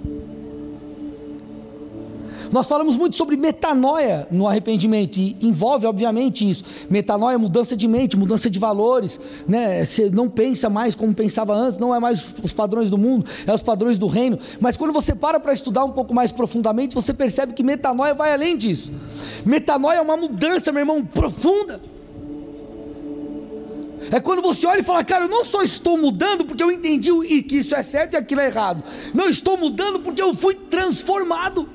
[2.53, 6.63] Nós falamos muito sobre metanoia no arrependimento e envolve obviamente isso.
[6.91, 9.85] Metanoia mudança de mente, mudança de valores, né?
[9.87, 13.55] Você não pensa mais como pensava antes, não é mais os padrões do mundo, é
[13.55, 14.39] os padrões do reino.
[14.61, 18.35] Mas quando você para para estudar um pouco mais profundamente, você percebe que metanoia vai
[18.35, 18.93] além disso.
[19.47, 21.81] Metanoia é uma mudança, meu irmão, profunda.
[24.11, 27.11] É quando você olha e fala, cara, eu não só estou mudando porque eu entendi
[27.45, 28.83] que isso é certo e aquilo é errado.
[29.15, 31.67] Não estou mudando porque eu fui transformado.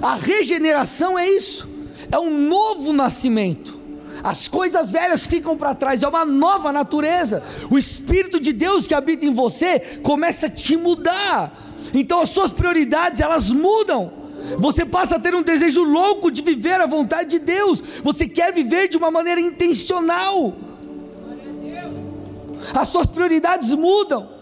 [0.00, 1.68] A regeneração é isso,
[2.10, 3.76] é um novo nascimento.
[4.22, 7.42] As coisas velhas ficam para trás, é uma nova natureza.
[7.70, 11.56] O Espírito de Deus que habita em você começa a te mudar.
[11.94, 14.12] Então as suas prioridades elas mudam.
[14.58, 17.80] Você passa a ter um desejo louco de viver a vontade de Deus.
[18.02, 20.54] Você quer viver de uma maneira intencional.
[22.74, 24.35] As suas prioridades mudam.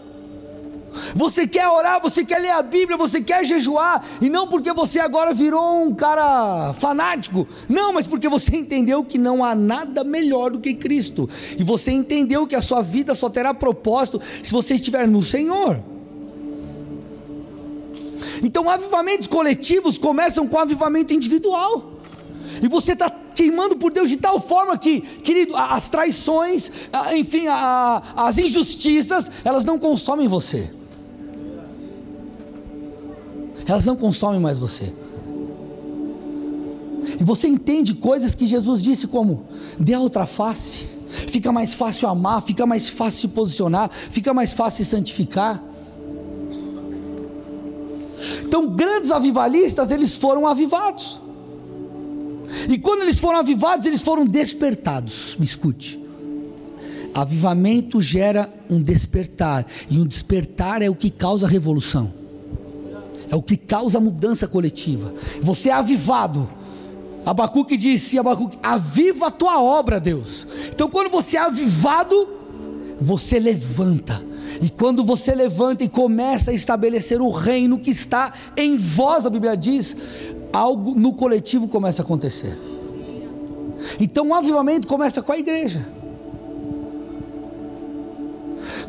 [1.15, 4.99] Você quer orar, você quer ler a Bíblia, você quer jejuar, e não porque você
[4.99, 10.51] agora virou um cara fanático, não, mas porque você entendeu que não há nada melhor
[10.51, 14.75] do que Cristo, e você entendeu que a sua vida só terá propósito se você
[14.75, 15.81] estiver no Senhor.
[18.43, 21.93] Então, avivamentos coletivos começam com avivamento individual.
[22.61, 26.71] E você está queimando por Deus de tal forma que, querido, as traições,
[27.15, 30.69] enfim, as injustiças, elas não consomem você.
[33.67, 34.93] Elas não consomem mais você.
[37.19, 39.43] E você entende coisas que Jesus disse como:
[39.79, 40.87] dê a outra face.
[41.07, 45.63] Fica mais fácil amar, fica mais fácil se posicionar, fica mais fácil se santificar.
[48.43, 51.21] Então, grandes avivalistas, eles foram avivados.
[52.69, 55.35] E quando eles foram avivados, eles foram despertados.
[55.39, 55.99] Me escute.
[57.13, 62.24] Avivamento gera um despertar, e um despertar é o que causa revolução.
[63.29, 65.13] É o que causa mudança coletiva.
[65.41, 66.49] Você é avivado.
[67.25, 70.47] Abacuque disse, Abacuque, aviva a tua obra, Deus.
[70.69, 72.27] Então, quando você é avivado,
[72.99, 74.23] você levanta
[74.61, 79.29] e quando você levanta e começa a estabelecer o reino que está em vós, a
[79.29, 79.95] Bíblia diz,
[80.53, 82.57] algo no coletivo começa a acontecer.
[83.99, 85.85] Então o avivamento começa com a igreja.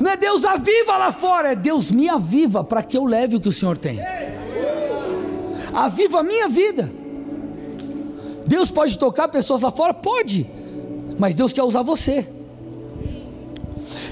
[0.00, 3.40] Não é Deus aviva lá fora, é Deus me aviva para que eu leve o
[3.40, 3.98] que o Senhor tem.
[5.72, 6.90] Aviva a minha vida.
[8.46, 9.92] Deus pode tocar pessoas lá fora?
[9.92, 10.46] Pode.
[11.18, 12.26] Mas Deus quer usar você.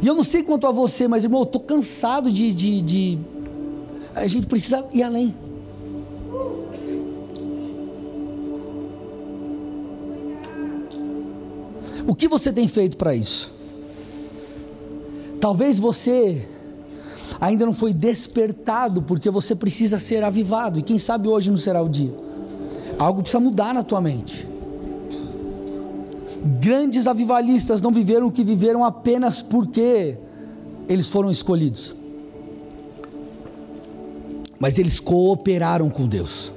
[0.02, 3.18] E eu não sei quanto a você, mas irmão, eu estou cansado de, de, de.
[4.14, 5.34] A gente precisa ir além.
[12.06, 13.52] O que você tem feito para isso?
[15.44, 16.48] Talvez você
[17.38, 21.82] ainda não foi despertado, porque você precisa ser avivado, e quem sabe hoje não será
[21.82, 22.14] o dia.
[22.98, 24.48] Algo precisa mudar na tua mente.
[26.58, 30.16] Grandes avivalistas não viveram o que viveram apenas porque
[30.88, 31.94] eles foram escolhidos,
[34.58, 36.54] mas eles cooperaram com Deus.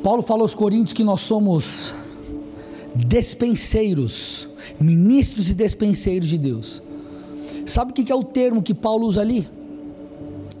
[0.00, 1.92] Paulo fala aos Coríntios que nós somos
[2.94, 4.48] despenseiros,
[4.80, 6.82] ministros e despenseiros de Deus.
[7.66, 9.48] Sabe o que é o termo que Paulo usa ali?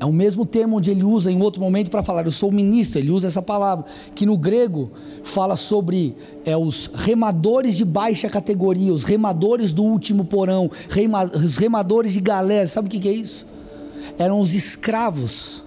[0.00, 2.98] É o mesmo termo onde ele usa em outro momento para falar, eu sou ministro,
[2.98, 4.90] ele usa essa palavra, que no grego
[5.22, 11.56] fala sobre é, os remadores de baixa categoria, os remadores do último porão, rema, os
[11.56, 13.46] remadores de galés, sabe o que é isso?
[14.18, 15.64] Eram os escravos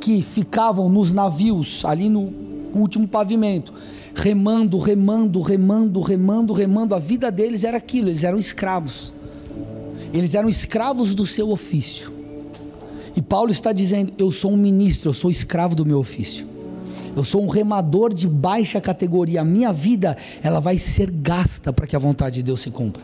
[0.00, 2.32] que ficavam nos navios, ali no
[2.74, 3.72] último pavimento,
[4.14, 9.14] remando, remando, remando, remando, remando, a vida deles era aquilo, eles eram escravos,
[10.12, 12.12] eles eram escravos do seu ofício.
[13.16, 16.46] E Paulo está dizendo: Eu sou um ministro, eu sou escravo do meu ofício.
[17.16, 19.40] Eu sou um remador de baixa categoria.
[19.40, 23.02] A minha vida, ela vai ser gasta para que a vontade de Deus se cumpra.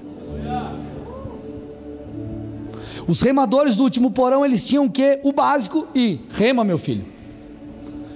[3.09, 5.21] Os remadores do último porão, eles tinham o que?
[5.23, 7.16] O básico e rema, meu filho.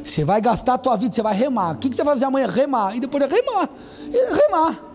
[0.04, 1.76] Você vai gastar a tua vida, você vai remar.
[1.76, 2.46] O que você vai fazer amanhã?
[2.46, 2.96] Remar.
[2.96, 3.68] E depois remar.
[4.10, 4.90] Remar.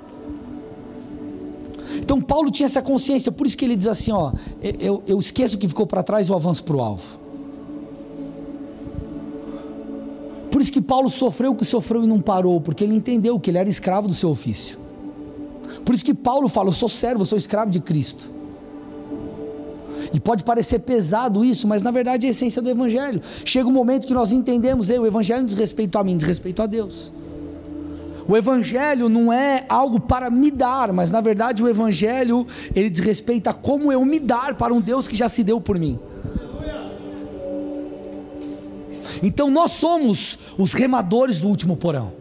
[1.97, 4.32] Então Paulo tinha essa consciência, por isso que ele diz assim: ó,
[4.80, 7.20] eu, eu esqueço o que ficou para trás e eu avanço para o alvo.
[10.51, 13.49] Por isso que Paulo sofreu o que sofreu e não parou, porque ele entendeu que
[13.49, 14.80] ele era escravo do seu ofício.
[15.84, 18.34] Por isso que Paulo fala: Eu sou servo, eu sou escravo de Cristo.
[20.14, 23.22] E pode parecer pesado isso, mas na verdade é a essência do Evangelho.
[23.43, 26.62] Chega um momento que nós entendemos: o Evangelho não diz respeito a mim, diz respeito
[26.62, 27.12] a Deus.
[28.28, 33.06] O evangelho não é algo para me dar, mas na verdade o evangelho ele diz
[33.06, 35.99] respeito a como eu me dar para um Deus que já se deu por mim.
[39.22, 42.14] Então nós somos os remadores do último porão,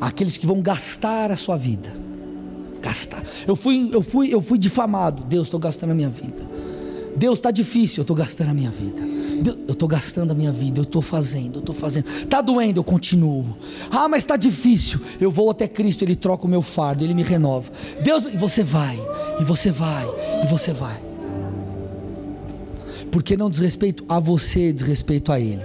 [0.00, 1.92] aqueles que vão gastar a sua vida.
[2.80, 3.22] Gastar.
[3.46, 5.22] Eu fui, eu fui, eu fui difamado.
[5.24, 6.49] Deus, estou gastando a minha vida.
[7.20, 9.02] Deus está difícil, eu estou gastando a minha vida.
[9.42, 12.08] Deus, eu estou gastando a minha vida, eu estou fazendo, eu estou fazendo.
[12.08, 13.58] Está doendo, eu continuo.
[13.90, 14.98] Ah, mas está difícil.
[15.20, 17.70] Eu vou até Cristo, Ele troca o meu fardo, Ele me renova.
[18.02, 18.98] Deus, e você vai,
[19.38, 20.08] e você vai,
[20.42, 20.98] e você vai.
[23.12, 25.60] Porque não diz respeito a você, diz respeito a Ele.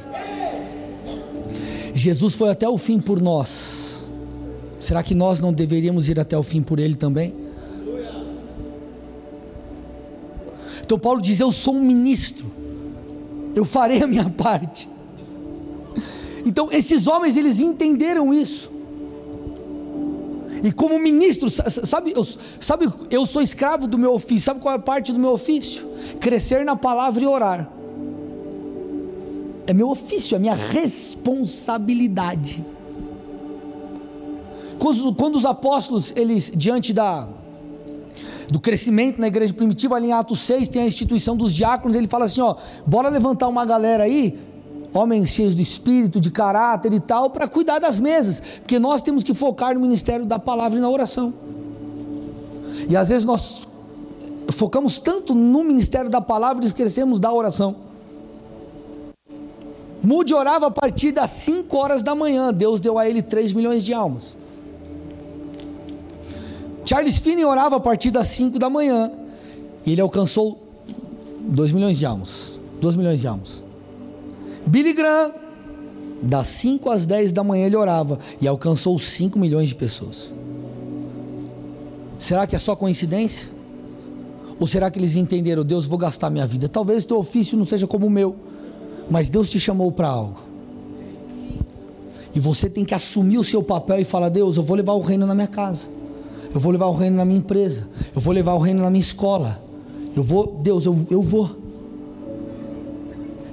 [1.93, 4.09] Jesus foi até o fim por nós.
[4.77, 7.44] Será que nós não deveríamos ir até o fim por Ele também?
[10.85, 12.45] Então Paulo diz: Eu sou um ministro,
[13.55, 14.87] eu farei a minha parte.
[16.45, 18.71] Então esses homens eles entenderam isso.
[20.63, 22.25] E como ministro, sabe eu,
[22.59, 24.45] sabe, eu sou escravo do meu ofício.
[24.45, 25.87] Sabe qual é a parte do meu ofício?
[26.19, 27.71] Crescer na palavra e orar
[29.67, 32.63] é meu ofício, é minha responsabilidade.
[34.79, 37.27] Quando, quando, os apóstolos, eles, diante da,
[38.51, 42.07] do crescimento na igreja primitiva, ali em Atos 6, tem a instituição dos diáconos, ele
[42.07, 44.37] fala assim: ó, bora levantar uma galera aí,
[44.93, 49.23] homens cheios de espírito, de caráter e tal, para cuidar das mesas, porque nós temos
[49.23, 51.33] que focar no ministério da palavra e na oração.
[52.89, 53.67] E às vezes nós
[54.49, 57.75] focamos tanto no ministério da palavra e esquecemos da oração.
[60.03, 62.53] Mude orava a partir das 5 horas da manhã.
[62.53, 64.37] Deus deu a ele 3 milhões de almas.
[66.85, 69.11] Charles Finney orava a partir das 5 da manhã.
[69.85, 70.61] E ele alcançou
[71.41, 72.61] 2 milhões de almas.
[72.79, 73.63] 2 milhões de almas.
[74.65, 75.31] Billy Graham,
[76.21, 80.33] das 5 às 10 da manhã ele orava e alcançou 5 milhões de pessoas.
[82.17, 83.49] Será que é só coincidência?
[84.59, 86.69] Ou será que eles entenderam, Deus, vou gastar minha vida?
[86.69, 88.35] Talvez o teu ofício não seja como o meu
[89.09, 90.39] mas Deus te chamou para algo.
[92.33, 94.99] E você tem que assumir o seu papel e falar: Deus, eu vou levar o
[94.99, 95.87] reino na minha casa.
[96.55, 97.85] Eu vou levar o reino na minha empresa.
[98.15, 99.61] Eu vou levar o reino na minha escola.
[100.15, 101.53] Eu vou, Deus, eu, eu vou.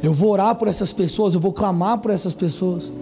[0.01, 2.93] Eu vou orar por essas pessoas, eu vou clamar por essas pessoas.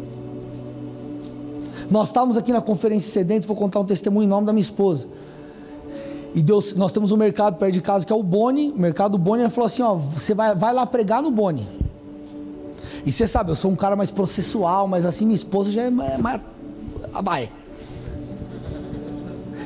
[1.90, 5.07] Nós estávamos aqui na conferência sedente, vou contar um testemunho em nome da minha esposa.
[6.34, 9.18] E Deus, nós temos um mercado perto de casa que é o Boni, o mercado
[9.18, 11.68] Boni, ele falou assim: ó, você vai, vai lá pregar no Boni.
[13.05, 15.90] E você sabe, eu sou um cara mais processual, mas assim minha esposa já é
[15.90, 16.40] mais.
[17.12, 17.51] Ah, vai.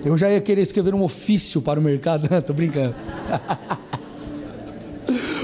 [0.04, 2.28] Eu já ia querer escrever um ofício para o mercado.
[2.44, 2.94] Tô brincando.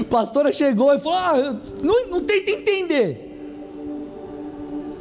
[0.09, 3.29] Pastora chegou e falou: ah, não, não tenta entender.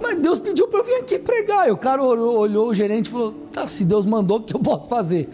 [0.01, 1.69] Mas Deus pediu para eu vir aqui pregar.
[1.69, 4.55] E o cara olhou, olhou o gerente e falou: tá, se Deus mandou, o que
[4.55, 5.29] eu posso fazer?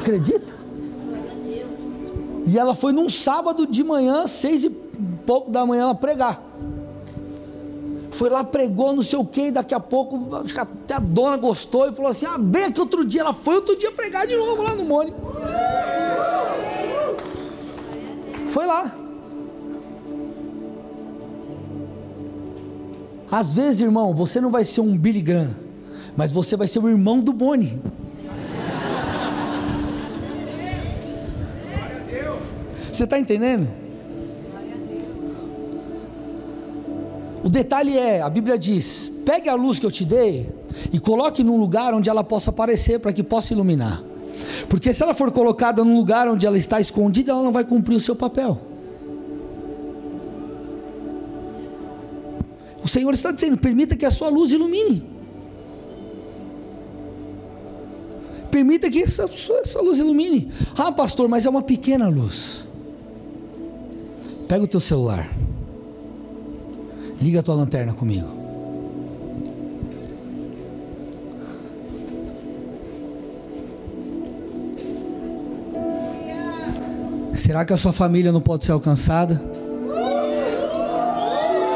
[0.00, 0.56] Acredita?
[2.46, 6.48] E ela foi num sábado de manhã, seis e pouco da manhã, ela pregar
[8.18, 11.88] foi lá, pregou, não sei o que, e daqui a pouco até a dona gostou
[11.88, 13.20] e falou assim: ah, vem aqui outro dia.
[13.20, 15.14] Ela foi outro dia pregar de novo lá no Mone.
[18.48, 18.92] Foi lá.
[23.30, 25.54] Às vezes, irmão, você não vai ser um Billy Graham,
[26.16, 27.80] mas você vai ser o irmão do Boni.
[32.90, 33.68] Você está entendendo?
[37.48, 40.52] O detalhe é, a Bíblia diz: pegue a luz que eu te dei
[40.92, 44.02] e coloque num lugar onde ela possa aparecer para que possa iluminar.
[44.68, 47.96] Porque se ela for colocada num lugar onde ela está escondida, ela não vai cumprir
[47.96, 48.60] o seu papel.
[52.84, 55.02] O Senhor está dizendo: permita que a sua luz ilumine.
[58.50, 59.24] Permita que essa,
[59.62, 60.52] essa luz ilumine.
[60.76, 62.68] Ah, pastor, mas é uma pequena luz.
[64.46, 65.47] Pega o teu celular.
[67.20, 68.28] Liga a tua lanterna comigo.
[77.34, 79.40] Será que a sua família não pode ser alcançada?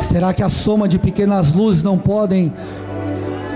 [0.03, 2.53] Será que a soma de pequenas luzes não podem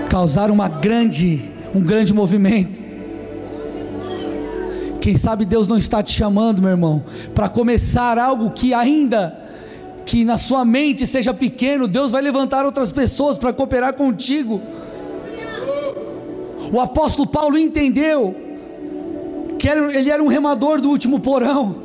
[0.09, 2.81] causar uma grande, um grande movimento?
[5.01, 9.46] Quem sabe Deus não está te chamando, meu irmão, para começar algo que ainda
[10.07, 14.61] que na sua mente seja pequeno, Deus vai levantar outras pessoas para cooperar contigo.
[16.71, 18.33] O apóstolo Paulo entendeu
[19.59, 21.75] que ele era um remador do último porão,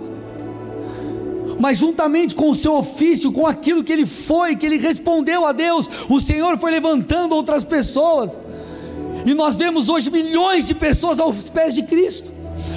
[1.58, 5.50] mas juntamente com o seu ofício, com aquilo que ele foi, que ele respondeu a
[5.50, 8.40] Deus, o Senhor foi levantando outras pessoas.
[9.26, 12.30] E nós vemos hoje milhões de pessoas aos pés de Cristo.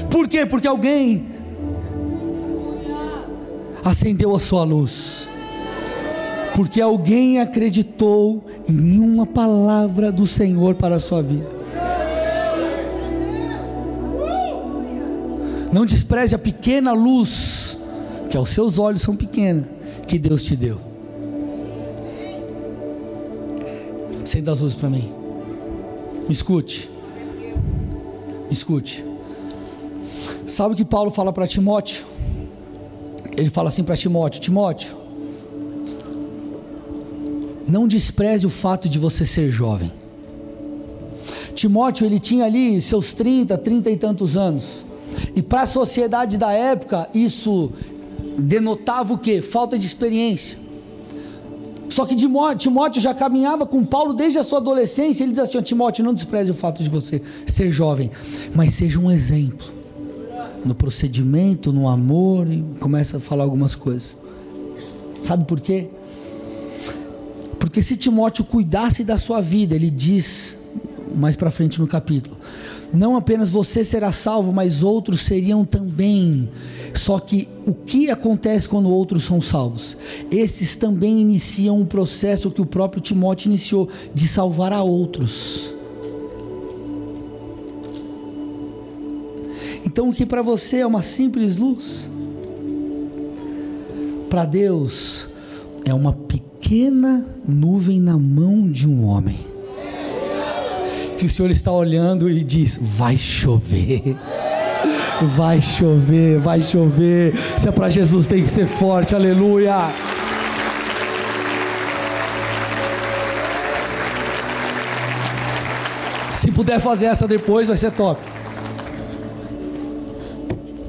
[0.10, 0.44] Por quê?
[0.44, 1.28] Porque alguém
[3.84, 5.35] acendeu a sua luz.
[6.56, 11.46] Porque alguém acreditou em uma palavra do Senhor para a sua vida.
[15.74, 17.78] Não despreze a pequena luz,
[18.30, 19.66] que aos seus olhos são pequenas,
[20.08, 20.80] que Deus te deu.
[24.24, 25.12] Acenda as luzes para mim.
[26.26, 26.90] Me escute.
[28.48, 29.04] Me escute.
[30.48, 32.06] Sabe o que Paulo fala para Timóteo?
[33.36, 34.96] Ele fala assim para Timóteo: Timóteo,
[37.68, 39.92] não despreze o fato de você ser jovem.
[41.54, 44.86] Timóteo, ele tinha ali seus 30, 30 e tantos anos.
[45.36, 47.72] E para a sociedade da época, isso
[48.38, 49.42] denotava o que?
[49.42, 50.58] Falta de experiência.
[51.90, 55.24] Só que Timóteo já caminhava com Paulo desde a sua adolescência.
[55.24, 58.12] Ele diz assim: Timóteo, não despreze o fato de você ser jovem,
[58.54, 59.66] mas seja um exemplo
[60.66, 62.52] no procedimento, no amor.
[62.52, 64.18] E começa a falar algumas coisas.
[65.24, 65.90] Sabe por quê?
[67.66, 70.56] Porque se Timóteo cuidasse da sua vida, ele diz
[71.16, 72.38] mais para frente no capítulo,
[72.94, 76.48] não apenas você será salvo, mas outros seriam também.
[76.94, 79.98] Só que o que acontece quando outros são salvos?
[80.30, 85.74] Esses também iniciam um processo que o próprio Timóteo iniciou de salvar a outros.
[89.84, 92.12] Então, o que para você é uma simples luz,
[94.30, 95.28] para Deus
[95.84, 96.45] é uma pequena
[97.48, 99.56] nuvem na mão de um homem
[101.18, 104.16] que o Senhor está olhando e diz: vai chover.
[105.22, 107.34] Vai chover, vai chover.
[107.58, 109.92] Se é para Jesus, tem que ser forte, aleluia.
[116.36, 118.20] Se puder fazer essa depois, vai ser top.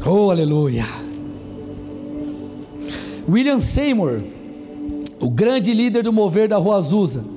[0.04, 0.84] Oh, aleluia.
[3.28, 4.20] William Seymour,
[5.20, 7.36] o grande líder do mover da Rua Azusa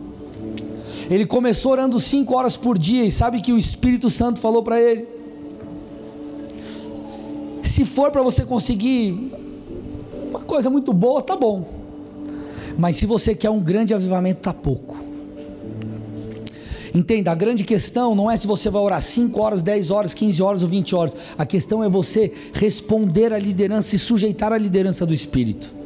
[1.09, 4.79] ele começou orando cinco horas por dia e sabe que o Espírito Santo falou para
[4.79, 5.07] ele:
[7.63, 9.31] se for para você conseguir
[10.29, 11.67] uma coisa muito boa, tá bom.
[12.77, 14.97] Mas se você quer um grande avivamento, tá pouco.
[16.93, 20.41] Entenda, a grande questão não é se você vai orar 5 horas, 10 horas, 15
[20.41, 21.15] horas ou 20 horas.
[21.37, 25.78] A questão é você responder à liderança e sujeitar à liderança do Espírito.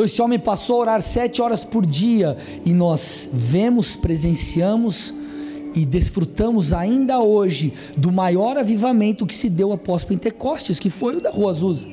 [0.00, 2.34] Então esse homem passou a orar sete horas por dia
[2.64, 5.12] e nós vemos, presenciamos
[5.74, 11.20] e desfrutamos ainda hoje do maior avivamento que se deu após Pentecostes, que foi o
[11.20, 11.86] da Rua Azusa.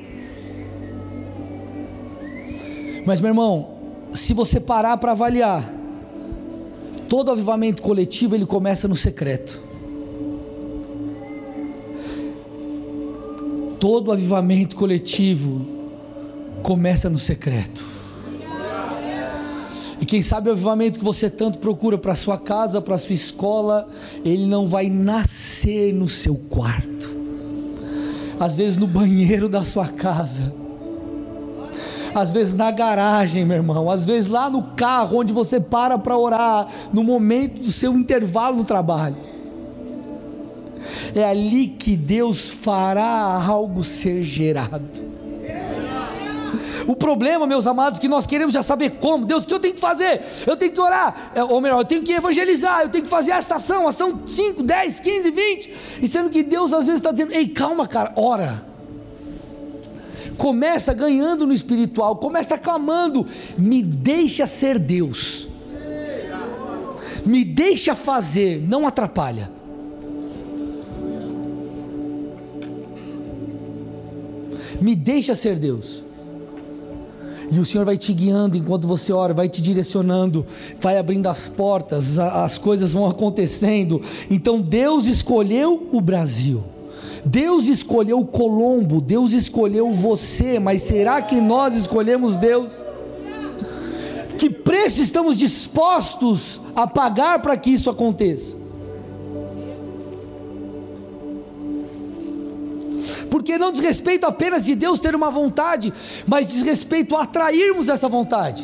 [3.05, 3.72] Mas meu irmão,
[4.14, 5.70] se você parar para avaliar,
[7.10, 9.62] todo avivamento coletivo ele começa no secreto.
[13.82, 15.66] Todo avivamento coletivo
[16.64, 17.87] começa no secreto.
[20.08, 23.89] Quem sabe o avivamento que você tanto procura para sua casa, para sua escola,
[24.24, 27.18] ele não vai nascer no seu quarto.
[28.39, 30.53] Às vezes no banheiro da sua casa.
[32.16, 36.18] Às vezes na garagem, meu irmão, às vezes lá no carro onde você para para
[36.18, 39.18] orar, no momento do seu intervalo no trabalho.
[41.14, 45.07] É ali que Deus fará algo ser gerado.
[46.88, 49.26] O problema, meus amados, que nós queremos já saber como.
[49.26, 50.24] Deus, o que eu tenho que fazer?
[50.46, 53.32] Eu tenho que orar, é, ou melhor, eu tenho que evangelizar, eu tenho que fazer
[53.32, 55.74] essa ação, ação 5, 10, 15, 20.
[56.02, 58.66] E sendo que Deus às vezes está dizendo: ei, calma, cara, ora.
[60.38, 63.28] Começa ganhando no espiritual, começa clamando,
[63.58, 65.50] me deixa ser Deus.
[67.26, 69.52] Me deixa fazer, não atrapalha.
[74.80, 76.07] Me deixa ser Deus.
[77.50, 80.45] E o Senhor vai te guiando enquanto você ora, vai te direcionando,
[80.80, 84.02] vai abrindo as portas, as coisas vão acontecendo.
[84.30, 86.64] Então Deus escolheu o Brasil.
[87.26, 92.86] Deus escolheu Colombo, Deus escolheu você, mas será que nós escolhemos Deus?
[94.38, 98.66] Que preço estamos dispostos a pagar para que isso aconteça?
[103.30, 105.93] Porque não diz respeito apenas de Deus ter uma vontade,
[106.26, 108.64] mas diz respeito a atrairmos essa vontade,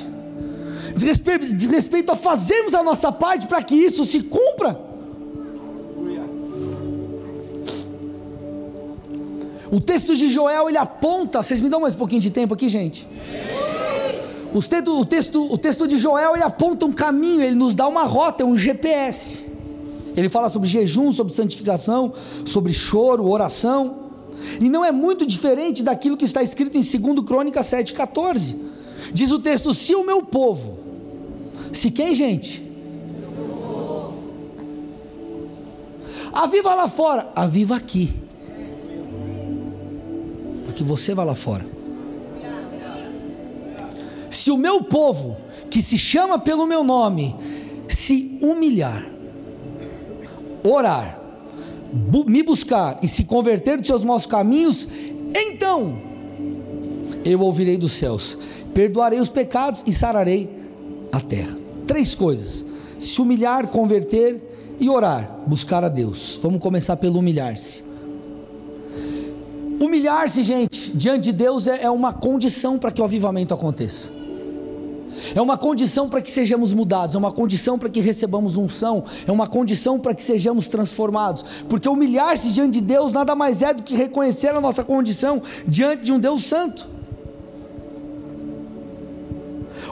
[0.96, 4.94] diz respeito, diz respeito a fazermos a nossa parte para que isso se cumpra.
[9.72, 12.70] O texto de Joel ele aponta, vocês me dão mais um pouquinho de tempo aqui,
[12.70, 13.08] gente?
[14.54, 17.88] Os texto, o, texto, o texto de Joel ele aponta um caminho, ele nos dá
[17.88, 19.44] uma rota, é um GPS.
[20.16, 22.14] Ele fala sobre jejum, sobre santificação,
[22.46, 24.03] sobre choro, oração.
[24.60, 28.56] E não é muito diferente daquilo que está escrito em 2 Crônica 7,14.
[29.14, 30.80] Diz o texto: Se o meu povo,
[31.74, 32.64] se quem, gente?
[36.34, 38.12] Aviva lá fora, aviva aqui.
[40.66, 41.66] Para que você vá lá fora.
[44.32, 45.38] Se o meu povo,
[45.70, 47.36] que se chama pelo meu nome,
[47.88, 49.08] se humilhar,
[50.64, 51.23] orar,
[52.28, 54.88] me buscar e se converter dos seus maus caminhos,
[55.36, 55.98] então
[57.24, 58.38] eu ouvirei dos céus,
[58.74, 60.50] perdoarei os pecados e sararei
[61.12, 61.56] a terra.
[61.86, 62.66] Três coisas:
[63.00, 64.42] se humilhar, converter
[64.80, 66.40] e orar, buscar a Deus.
[66.42, 67.84] Vamos começar pelo humilhar-se.
[69.80, 74.23] Humilhar-se, gente, diante de Deus é, é uma condição para que o avivamento aconteça.
[75.36, 79.32] É uma condição para que sejamos mudados, é uma condição para que recebamos unção, é
[79.32, 81.44] uma condição para que sejamos transformados.
[81.70, 86.04] Porque humilhar-se diante de Deus nada mais é do que reconhecer a nossa condição diante
[86.04, 86.90] de um Deus santo.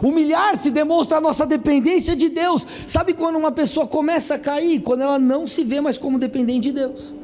[0.02, 2.66] Humilhar-se demonstra a nossa dependência de Deus.
[2.88, 4.82] Sabe quando uma pessoa começa a cair?
[4.82, 7.21] Quando ela não se vê mais como dependente de Deus.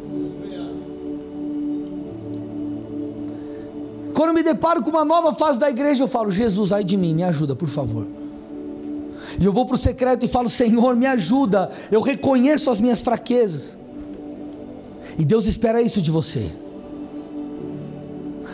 [4.18, 7.14] Quando me deparo com uma nova fase da igreja, eu falo: Jesus, ai de mim,
[7.14, 8.08] me ajuda, por favor.
[9.40, 11.70] E eu vou para o secreto e falo: Senhor, me ajuda.
[11.92, 13.78] Eu reconheço as minhas fraquezas.
[15.20, 16.52] E Deus espera isso de você.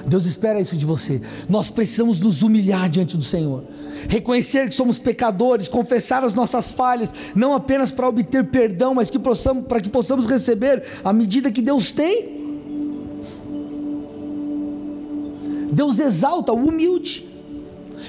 [0.05, 1.21] Deus espera isso de você.
[1.47, 3.63] Nós precisamos nos humilhar diante do Senhor,
[4.09, 9.17] reconhecer que somos pecadores, confessar as nossas falhas, não apenas para obter perdão, mas que
[9.17, 12.42] possamos, para que possamos receber a medida que Deus tem.
[15.73, 17.27] Deus exalta o humilde.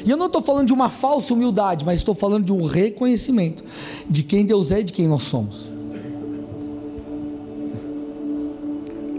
[0.04, 3.64] E eu não estou falando de uma falsa humildade, mas estou falando de um reconhecimento
[4.08, 5.72] de quem Deus é e de quem nós somos.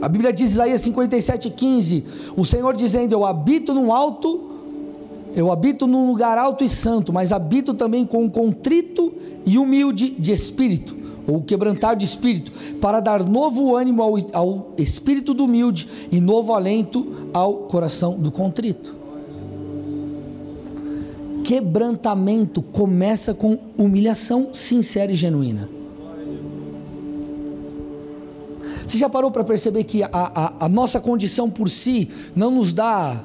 [0.01, 2.03] A Bíblia diz, Isaías 57,15:
[2.35, 4.51] O Senhor dizendo: Eu habito num alto,
[5.35, 9.13] eu habito num lugar alto e santo, mas habito também com um contrito
[9.45, 15.33] e humilde de espírito ou quebrantar de espírito, para dar novo ânimo ao, ao espírito
[15.33, 18.95] do humilde e novo alento ao coração do contrito.
[21.43, 25.69] Quebrantamento começa com humilhação sincera e genuína.
[28.85, 32.71] Você já parou para perceber que a, a, a, nossa condição por si não nos
[32.71, 33.23] dá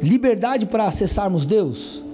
[0.00, 2.04] liberdade para acessarmos Deus?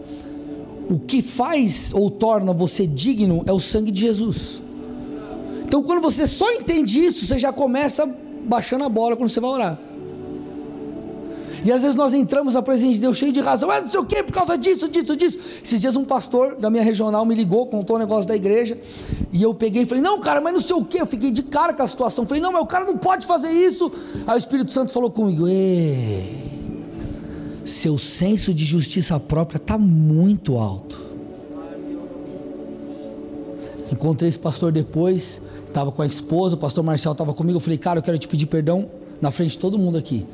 [0.90, 4.62] O que faz ou torna você digno é o sangue de Jesus.
[5.68, 9.50] Então, quando você só entende isso, você já começa baixando a bola quando você vai
[9.50, 9.78] orar.
[11.62, 14.00] E às vezes nós entramos na presença de Deus cheio de razão, ah, não sei
[14.00, 15.38] o que, por causa disso, disso, disso.
[15.62, 18.78] Esses dias um pastor da minha regional me ligou, contou um negócio da igreja,
[19.30, 21.42] e eu peguei e falei, não, cara, mas não sei o que, eu fiquei de
[21.42, 22.24] cara com a situação.
[22.24, 23.92] Falei, não, mas o cara não pode fazer isso.
[24.26, 25.44] Aí o Espírito Santo falou comigo,
[27.66, 30.98] seu senso de justiça própria está muito alto.
[33.92, 37.56] Encontrei esse pastor depois, estava com a esposa, o pastor Marcial estava comigo.
[37.56, 38.90] Eu falei, cara, eu quero te pedir perdão
[39.20, 40.26] na frente de todo mundo aqui.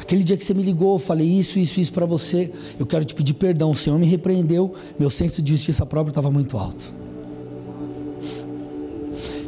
[0.00, 2.50] Aquele dia que você me ligou, eu falei isso, isso, isso para você.
[2.78, 3.70] Eu quero te pedir perdão.
[3.70, 4.74] O Senhor me repreendeu.
[4.98, 6.92] Meu senso de justiça própria estava muito alto.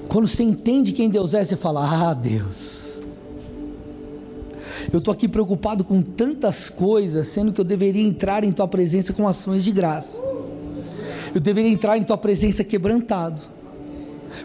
[0.09, 3.01] Quando você entende quem Deus é, você fala: Ah, Deus.
[4.93, 9.13] Eu estou aqui preocupado com tantas coisas, sendo que eu deveria entrar em Tua presença
[9.13, 10.23] com ações de graça.
[11.35, 13.41] Eu deveria entrar em Tua presença quebrantado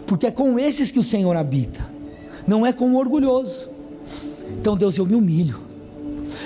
[0.06, 1.80] porque é com esses que o Senhor habita,
[2.46, 3.70] não é com o orgulhoso.
[4.58, 5.60] Então, Deus, eu me humilho.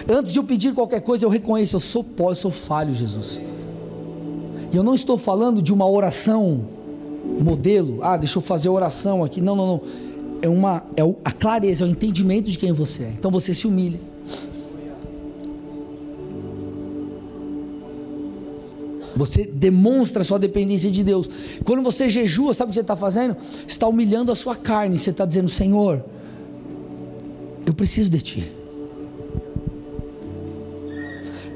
[0.08, 3.40] Antes de eu pedir qualquer coisa, eu reconheço, eu sou pó, eu sou falho, Jesus.
[4.72, 6.66] E eu não estou falando de uma oração
[7.40, 9.40] modelo, ah, deixa eu fazer oração aqui.
[9.40, 9.80] Não, não, não.
[10.40, 13.12] É uma é a clareza, é o entendimento de quem você é.
[13.16, 14.00] Então você se humilha.
[19.16, 21.28] Você demonstra sua dependência de Deus.
[21.64, 23.36] Quando você jejua, sabe o que você está fazendo?
[23.66, 24.98] Está humilhando a sua carne.
[24.98, 26.04] Você está dizendo, Senhor,
[27.66, 28.52] eu preciso de Ti.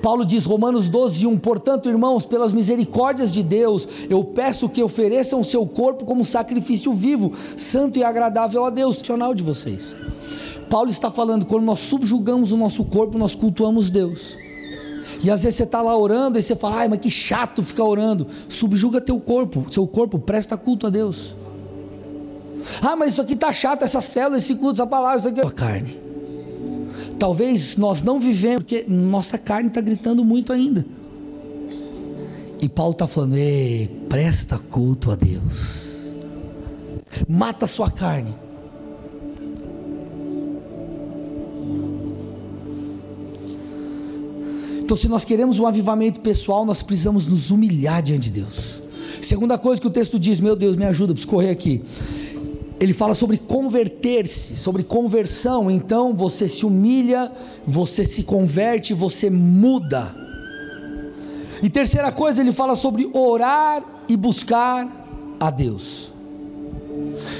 [0.07, 5.41] Paulo diz, Romanos 12, 1: Portanto, irmãos, pelas misericórdias de Deus, eu peço que ofereçam
[5.41, 9.97] o seu corpo como sacrifício vivo, santo e agradável a Deus, funcional de vocês.
[10.71, 14.39] Paulo está falando, quando nós subjugamos o nosso corpo, nós cultuamos Deus.
[15.23, 17.85] E às vezes você está lá orando e você fala, ai, mas que chato ficar
[17.85, 18.27] orando.
[18.49, 21.35] Subjuga teu corpo, seu corpo presta culto a Deus.
[22.83, 25.41] Ah, mas isso aqui está chato, essa célula, esse culto, essa palavra, isso aqui.
[25.41, 26.07] A carne.
[27.19, 30.85] Talvez nós não vivemos, porque nossa carne está gritando muito ainda.
[32.61, 36.13] E Paulo está falando: Ei, presta culto a Deus,
[37.29, 38.35] mata a sua carne.
[44.87, 48.81] Então, se nós queremos um avivamento pessoal, nós precisamos nos humilhar diante de Deus.
[49.21, 51.83] Segunda coisa que o texto diz, meu Deus, me ajuda, preciso correr aqui.
[52.79, 55.69] Ele fala sobre converter-se, sobre conversão.
[55.69, 57.33] Então você se humilha,
[57.67, 60.15] você se converte, você muda.
[61.61, 66.13] E terceira coisa, ele fala sobre orar e buscar a Deus.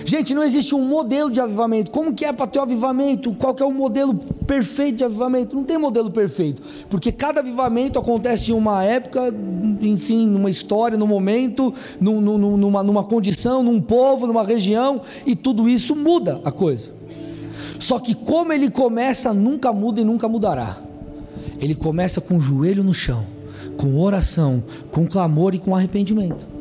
[0.05, 1.91] Gente, não existe um modelo de avivamento.
[1.91, 3.33] Como que é para ter o avivamento?
[3.35, 5.57] Qual que é o modelo perfeito de avivamento?
[5.57, 9.35] Não tem modelo perfeito, porque cada avivamento acontece em uma época,
[9.81, 15.35] enfim, numa história, num momento, num, num, numa, numa condição, num povo, numa região, e
[15.35, 16.91] tudo isso muda a coisa.
[17.79, 20.79] Só que como ele começa, nunca muda e nunca mudará.
[21.61, 23.25] Ele começa com o joelho no chão,
[23.77, 26.56] com oração, com clamor e com arrependimento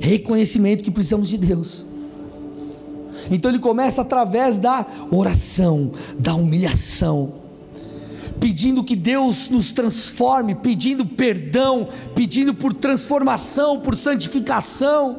[0.00, 1.86] reconhecimento que precisamos de Deus.
[3.30, 7.32] Então ele começa através da oração, da humilhação,
[8.38, 15.18] pedindo que Deus nos transforme, pedindo perdão, pedindo por transformação, por santificação,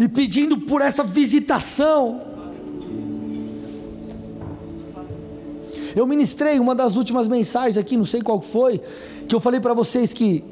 [0.00, 2.22] e pedindo por essa visitação.
[5.94, 8.80] Eu ministrei uma das últimas mensagens aqui, não sei qual foi,
[9.28, 10.42] que eu falei para vocês que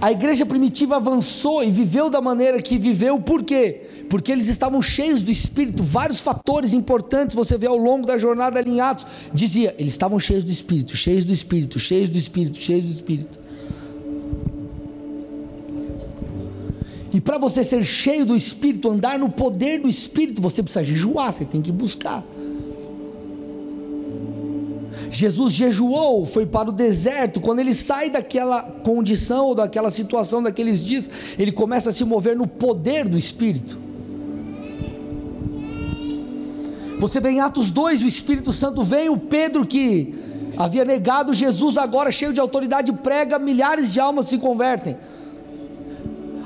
[0.00, 3.82] a igreja primitiva avançou e viveu da maneira que viveu, por quê?
[4.08, 8.58] Porque eles estavam cheios do Espírito, vários fatores importantes você vê ao longo da jornada
[8.58, 12.58] ali em Atos, dizia, eles estavam cheios do Espírito, cheios do Espírito, cheios do Espírito,
[12.58, 13.38] cheios do Espírito.
[17.12, 21.32] E para você ser cheio do Espírito, andar no poder do Espírito, você precisa jejuar,
[21.32, 22.24] você tem que buscar.
[25.10, 27.40] Jesus jejuou, foi para o deserto.
[27.40, 32.36] Quando ele sai daquela condição ou daquela situação daqueles dias, ele começa a se mover
[32.36, 33.76] no poder do Espírito.
[37.00, 40.14] Você vê em Atos 2, o Espírito Santo vem, o Pedro que
[40.56, 44.96] havia negado Jesus, agora cheio de autoridade, prega, milhares de almas se convertem.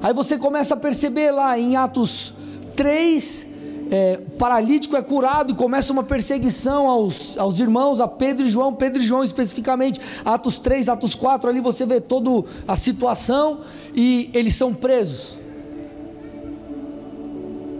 [0.00, 2.34] Aí você começa a perceber lá em Atos
[2.76, 3.46] 3,
[3.90, 8.72] é, paralítico é curado e começa uma perseguição aos, aos irmãos, a Pedro e João,
[8.72, 13.60] Pedro e João especificamente, Atos 3, Atos 4, ali você vê toda a situação
[13.94, 15.38] e eles são presos.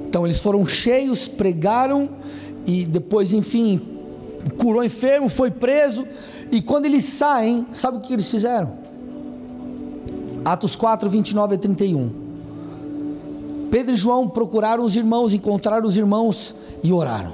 [0.07, 2.11] Então eles foram cheios, pregaram
[2.67, 3.81] e depois, enfim,
[4.59, 6.07] curou enfermo, foi preso.
[6.53, 8.79] E quando eles saem, sabe o que eles fizeram?
[10.45, 12.24] Atos 4, 29 a 31.
[13.75, 17.33] Pedro e João procuraram os irmãos, encontraram os irmãos e oraram.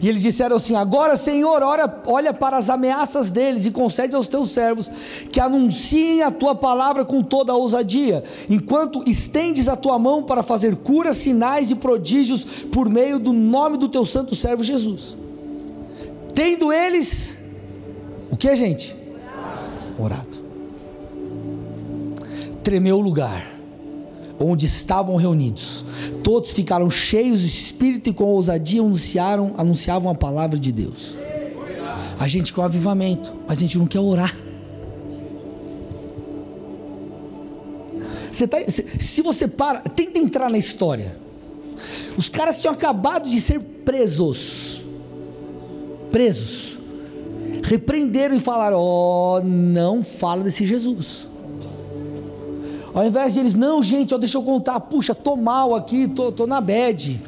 [0.00, 4.28] E eles disseram assim: Agora, Senhor, ora, olha para as ameaças deles e concede aos
[4.28, 4.88] teus servos
[5.32, 10.44] que anunciem a tua palavra com toda a ousadia, enquanto estendes a tua mão para
[10.44, 15.16] fazer curas, sinais e prodígios por meio do nome do teu santo servo Jesus.
[16.32, 17.36] Tendo eles,
[18.30, 18.94] o que, gente?
[19.98, 20.46] Orado.
[22.62, 23.57] Tremeu o lugar
[24.40, 25.84] onde estavam reunidos.
[26.22, 31.16] Todos ficaram cheios de espírito e com ousadia anunciaram, anunciavam a palavra de Deus.
[32.18, 34.36] A gente quer o avivamento, mas a gente não quer orar.
[38.32, 41.16] Você tá, se você para, tenta entrar na história.
[42.16, 44.84] Os caras tinham acabado de ser presos.
[46.10, 46.78] Presos.
[47.64, 51.28] Repreenderam e falaram: Ó, oh, não fala desse Jesus.
[52.94, 56.32] Ao invés de eles, não, gente, ó, deixa eu contar, puxa, tô mal aqui, tô,
[56.32, 57.20] tô na bad.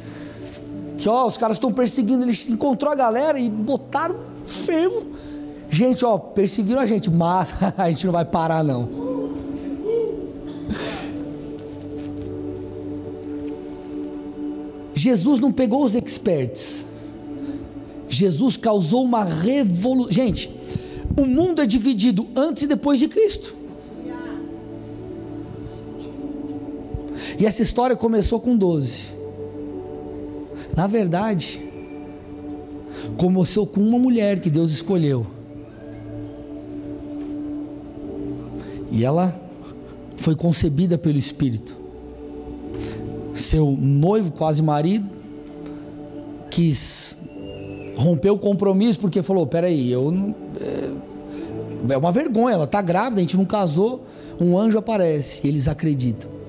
[0.97, 5.07] Que ó, os caras estão perseguindo, eles encontrou a galera e botaram fervo.
[5.69, 9.11] Gente, ó, perseguiram a gente, mas a gente não vai parar não.
[14.93, 16.85] Jesus não pegou os experts.
[18.07, 20.11] Jesus causou uma revolução.
[20.11, 20.51] Gente,
[21.17, 23.55] o mundo é dividido antes e depois de Cristo.
[27.41, 29.13] E essa história começou com 12.
[30.77, 31.59] Na verdade,
[33.17, 35.25] começou com uma mulher que Deus escolheu.
[38.91, 39.35] E ela
[40.17, 41.75] foi concebida pelo Espírito.
[43.33, 45.09] Seu noivo, quase marido,
[46.51, 47.17] quis
[47.95, 50.35] romper o compromisso porque falou: peraí, eu não.
[51.89, 54.05] É, é uma vergonha, ela está grávida, a gente não casou.
[54.39, 56.40] Um anjo aparece e eles acreditam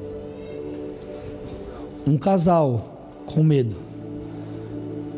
[2.07, 3.77] um casal com medo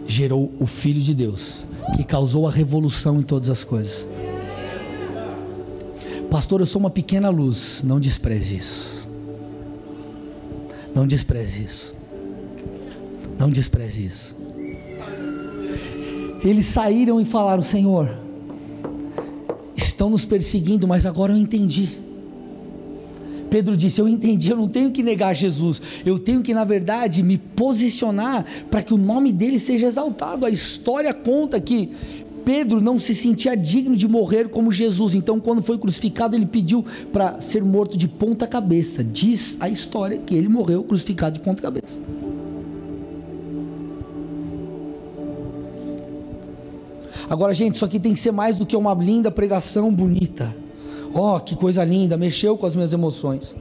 [0.07, 1.67] gerou o Filho de Deus,
[1.97, 4.07] que causou a revolução em todas as coisas.
[6.31, 7.83] Pastor, eu sou uma pequena luz.
[7.85, 9.09] Não despreze isso.
[10.95, 11.95] Não despreze isso.
[13.39, 14.37] Não despreze isso.
[16.43, 18.15] Eles saíram e falaram: Senhor,
[19.77, 22.04] estão nos perseguindo, mas agora eu entendi.
[23.55, 27.23] Pedro disse: Eu entendi, eu não tenho que negar Jesus, eu tenho que, na verdade,
[27.23, 30.45] me posicionar para que o nome dele seja exaltado.
[30.45, 31.93] A história conta que
[32.45, 36.85] Pedro não se sentia digno de morrer como Jesus, então, quando foi crucificado, ele pediu
[37.13, 39.05] para ser morto de ponta cabeça.
[39.05, 42.01] Diz a história que ele morreu crucificado de ponta cabeça.
[47.31, 50.64] Agora, gente, isso aqui tem que ser mais do que uma linda pregação bonita.
[51.15, 53.55] Oh, que coisa linda, mexeu com as minhas emoções.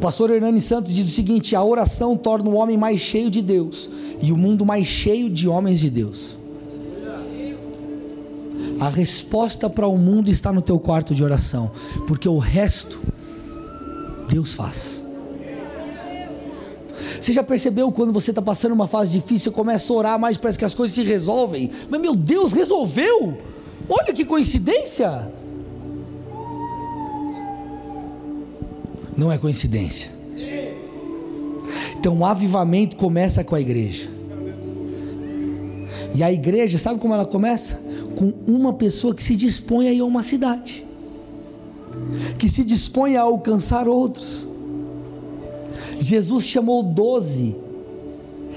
[0.00, 3.90] pastor Hernani Santos diz o seguinte: a oração torna o homem mais cheio de Deus
[4.22, 6.38] e o mundo mais cheio de homens de Deus.
[8.80, 11.70] A resposta para o mundo está no teu quarto de oração,
[12.08, 13.00] porque o resto
[14.28, 15.04] Deus faz.
[17.20, 20.36] Você já percebeu quando você está passando uma fase difícil, você começa a orar, mas
[20.36, 21.70] parece que as coisas se resolvem?
[21.88, 23.38] Mas meu Deus, resolveu!
[23.88, 25.30] Olha que coincidência!
[29.16, 30.10] Não é coincidência.
[31.98, 34.10] Então o avivamento começa com a igreja.
[36.14, 37.80] E a igreja, sabe como ela começa?
[38.16, 40.84] Com uma pessoa que se dispõe a ir a uma cidade,
[42.38, 44.48] que se dispõe a alcançar outros.
[45.98, 47.56] Jesus chamou doze.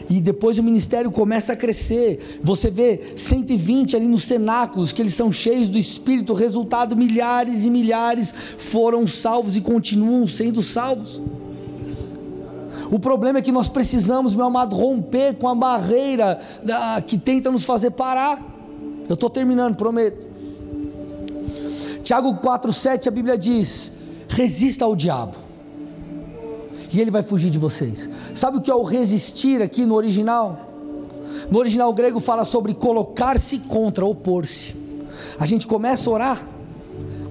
[0.10, 2.40] E depois o ministério começa a crescer.
[2.44, 6.34] Você vê 120 ali nos cenáculos, que eles são cheios do Espírito.
[6.34, 11.22] Resultado: milhares e milhares foram salvos e continuam sendo salvos.
[12.92, 17.52] O problema é que nós precisamos, meu amado, romper com a barreira da, que tenta
[17.52, 18.40] nos fazer parar.
[19.10, 20.28] Eu estou terminando, prometo.
[22.04, 23.92] Tiago 4,7 a Bíblia diz:
[24.30, 25.46] resista ao diabo
[26.96, 28.08] e ele vai fugir de vocês.
[28.36, 30.60] Sabe o que é o resistir aqui no original?
[31.50, 34.76] No original grego fala sobre colocar-se contra, opor-se.
[35.40, 36.48] A gente começa a orar,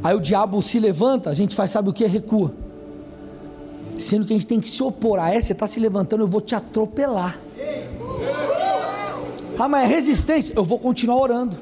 [0.02, 2.04] aí o diabo se levanta, a gente faz, sabe o que?
[2.06, 2.52] Recua.
[3.98, 5.18] Sendo que a gente tem que se opor.
[5.20, 5.40] Ah, é?
[5.40, 7.38] Você está se levantando, eu vou te atropelar.
[9.58, 10.52] Ah, mas é resistência.
[10.56, 11.56] Eu vou continuar orando.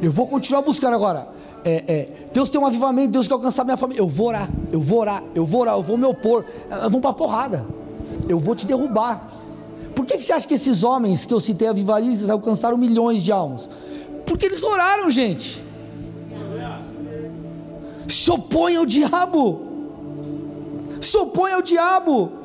[0.00, 1.28] Eu vou continuar buscando agora
[1.64, 4.00] é, é, Deus tem um avivamento, Deus quer alcançar minha família.
[4.00, 6.44] Eu vou orar, eu vou orar, eu vou orar, eu vou me opor.
[6.68, 7.64] Elas vão para porrada.
[8.28, 9.30] Eu vou te derrubar.
[9.94, 13.30] Por que, que você acha que esses homens que eu citei, avivalistas, alcançaram milhões de
[13.30, 13.68] almas?
[14.24, 15.62] Porque eles oraram, gente.
[18.08, 19.62] Se opõe ao diabo.
[21.00, 22.42] Se opõe ao diabo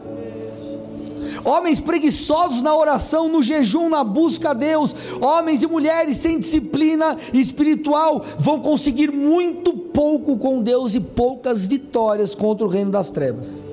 [1.44, 7.18] homens preguiçosos na oração, no jejum, na busca a Deus, homens e mulheres sem disciplina
[7.34, 13.67] espiritual vão conseguir muito pouco com Deus e poucas vitórias contra o reino das trevas.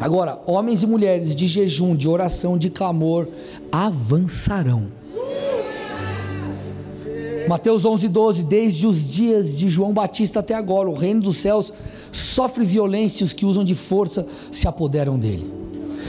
[0.00, 3.28] Agora, homens e mulheres de jejum, de oração, de clamor
[3.72, 4.86] avançarão.
[7.48, 11.72] Mateus 11, 12: Desde os dias de João Batista até agora, o reino dos céus
[12.12, 15.57] sofre violência e os que usam de força se apoderam dele.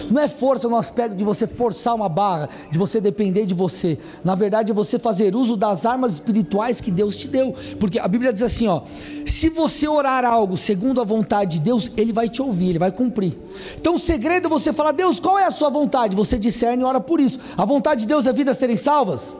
[0.09, 3.97] Não é força no aspecto de você forçar uma barra, de você depender de você.
[4.23, 7.53] Na verdade, é você fazer uso das armas espirituais que Deus te deu.
[7.79, 8.81] Porque a Bíblia diz assim: ó,
[9.25, 12.91] se você orar algo segundo a vontade de Deus, Ele vai te ouvir, Ele vai
[12.91, 13.37] cumprir.
[13.79, 16.15] Então o segredo é você falar: Deus, qual é a sua vontade?
[16.15, 17.39] Você discerne e ora por isso.
[17.57, 19.35] A vontade de Deus é vidas serem salvas?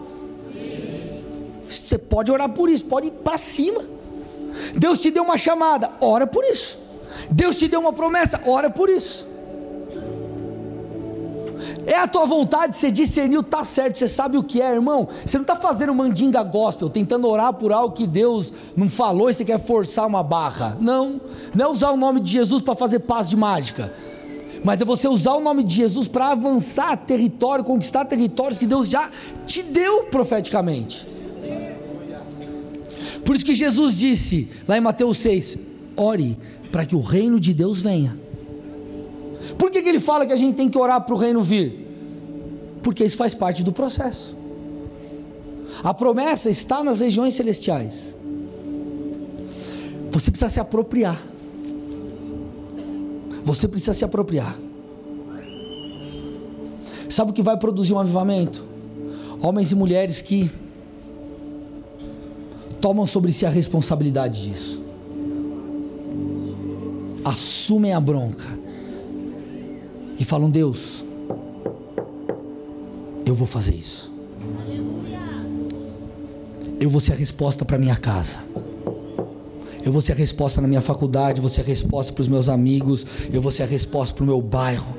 [0.53, 1.23] Sim.
[1.69, 3.81] Você pode orar por isso, pode ir para cima.
[4.75, 6.77] Deus te deu uma chamada, ora por isso.
[7.31, 9.27] Deus te deu uma promessa, ora por isso.
[11.85, 15.07] É a tua vontade, você discerniu, tá certo, você sabe o que é, irmão.
[15.25, 19.33] Você não está fazendo mandinga gospel, tentando orar por algo que Deus não falou e
[19.33, 20.77] você quer forçar uma barra.
[20.79, 21.19] Não,
[21.53, 23.93] não é usar o nome de Jesus para fazer paz de mágica.
[24.63, 28.89] Mas é você usar o nome de Jesus para avançar território, conquistar territórios que Deus
[28.89, 29.09] já
[29.47, 31.07] te deu profeticamente.
[33.25, 35.57] Por isso que Jesus disse, lá em Mateus 6,
[35.95, 36.37] ore
[36.71, 38.28] para que o reino de Deus venha.
[39.57, 41.87] Por que, que ele fala que a gente tem que orar para o reino vir?
[42.83, 44.35] Porque isso faz parte do processo.
[45.83, 48.17] A promessa está nas regiões celestiais.
[50.11, 51.21] Você precisa se apropriar.
[53.43, 54.57] Você precisa se apropriar.
[57.09, 58.63] Sabe o que vai produzir um avivamento?
[59.41, 60.51] Homens e mulheres que
[62.81, 64.81] tomam sobre si a responsabilidade disso.
[67.23, 68.58] Assumem a bronca
[70.19, 71.05] e falam: Deus,
[73.25, 74.09] eu vou fazer isso.
[76.79, 78.37] eu vou ser a resposta para minha casa.
[79.83, 82.27] Eu vou ser a resposta na minha faculdade, eu vou ser a resposta para os
[82.27, 84.97] meus amigos, eu vou ser a resposta para o meu bairro.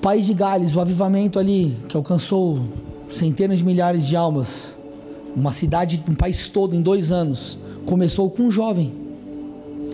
[0.00, 2.60] País de Gales, o avivamento ali que alcançou
[3.10, 4.76] centenas de milhares de almas,
[5.34, 8.92] uma cidade, um país todo em dois anos, começou com um jovem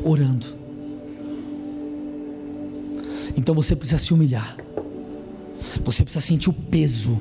[0.04, 0.46] orando.
[3.36, 4.56] Então você precisa se humilhar.
[5.84, 7.18] Você precisa sentir o peso,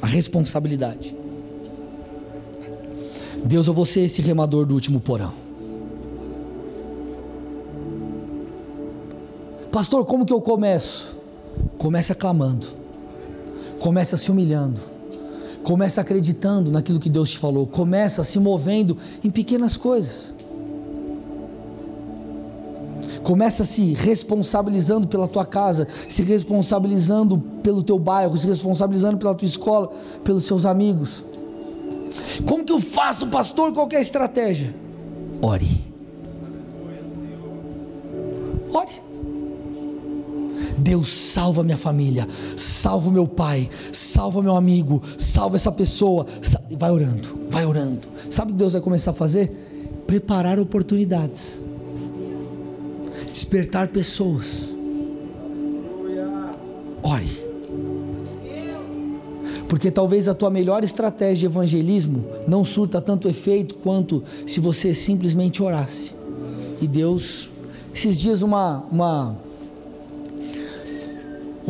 [0.00, 1.14] a responsabilidade.
[3.44, 5.32] Deus, eu vou ser esse remador do último porão.
[9.72, 11.16] Pastor, como que eu começo?
[11.78, 12.66] Comece aclamando.
[13.78, 14.80] Comece se humilhando.
[15.62, 17.66] Comece acreditando naquilo que Deus te falou.
[17.66, 20.34] Comece se movendo em pequenas coisas.
[23.22, 29.46] Começa se responsabilizando pela tua casa, se responsabilizando pelo teu bairro, se responsabilizando pela tua
[29.46, 29.92] escola,
[30.24, 31.24] pelos seus amigos.
[32.46, 33.72] Como que eu faço, pastor?
[33.72, 34.74] Qual é a estratégia?
[35.42, 35.84] Ore.
[38.72, 39.09] Ore.
[40.80, 42.26] Deus salva minha família,
[42.56, 46.26] salva meu pai, salva meu amigo, salva essa pessoa.
[46.70, 48.08] Vai orando, vai orando.
[48.30, 50.02] Sabe o que Deus vai começar a fazer?
[50.06, 51.60] Preparar oportunidades,
[53.32, 54.70] despertar pessoas.
[57.02, 57.50] Ore.
[59.68, 64.94] Porque talvez a tua melhor estratégia de evangelismo não surta tanto efeito quanto se você
[64.94, 66.12] simplesmente orasse.
[66.80, 67.48] E Deus,
[67.94, 69.36] esses dias uma, uma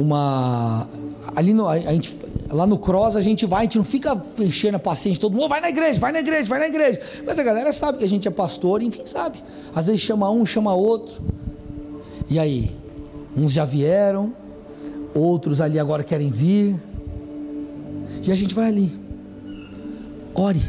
[0.01, 0.89] uma
[1.35, 2.17] ali no, a, a gente,
[2.51, 5.49] lá no cross a gente vai, a gente não fica enchendo a paciente, todo mundo
[5.49, 7.01] vai na igreja, vai na igreja, vai na igreja.
[7.25, 9.39] Mas a galera sabe que a gente é pastor, enfim, sabe.
[9.75, 11.23] Às vezes chama um, chama outro.
[12.29, 12.71] E aí,
[13.37, 14.33] uns já vieram,
[15.15, 16.81] outros ali agora querem vir.
[18.27, 18.93] E a gente vai ali.
[20.35, 20.63] Ore.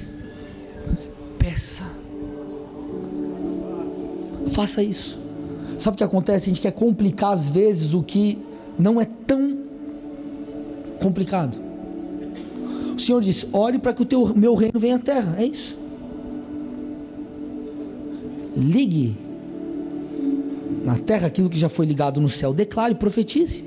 [1.38, 1.84] Peça.
[4.48, 5.20] Faça isso.
[5.78, 6.46] Sabe o que acontece?
[6.46, 8.42] A gente quer complicar às vezes o que
[8.82, 9.58] não é tão
[11.02, 11.58] complicado.
[12.96, 15.36] O Senhor disse: ore para que o teu, meu reino venha à terra.
[15.38, 15.78] É isso.
[18.58, 19.16] Ligue
[20.84, 22.54] na terra aquilo que já foi ligado no céu.
[22.54, 23.64] Declare, profetize.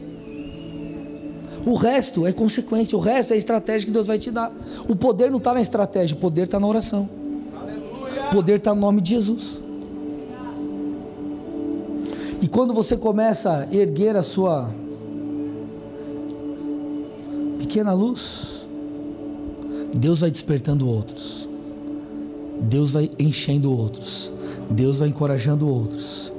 [1.65, 4.53] O resto é consequência, o resto é a estratégia que Deus vai te dar.
[4.87, 7.09] O poder não está na estratégia, o poder está na oração.
[8.29, 9.62] O poder está no nome de Jesus.
[12.43, 14.71] E quando você começa a erguer a sua
[17.65, 18.67] pequena luz,
[19.95, 21.49] Deus vai despertando outros,
[22.61, 24.31] Deus vai enchendo outros,
[24.71, 26.31] Deus vai encorajando outros.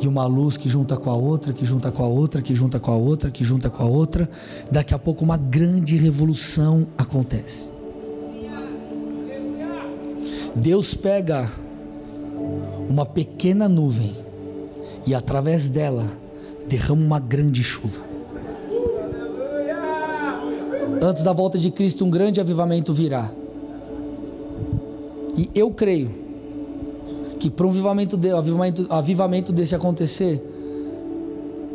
[0.00, 2.80] E uma luz que junta com a outra, que junta com a outra, que junta
[2.80, 4.28] com a outra, que junta com a outra,
[4.70, 7.70] daqui a pouco uma grande revolução acontece.
[10.56, 11.52] Deus pega
[12.88, 14.16] uma pequena nuvem
[15.06, 16.06] e através dela
[16.66, 18.11] derrama uma grande chuva.
[21.02, 23.28] Antes da volta de Cristo, um grande avivamento virá.
[25.36, 26.08] E eu creio
[27.40, 30.40] que para um avivamento, de, avivamento, avivamento desse acontecer,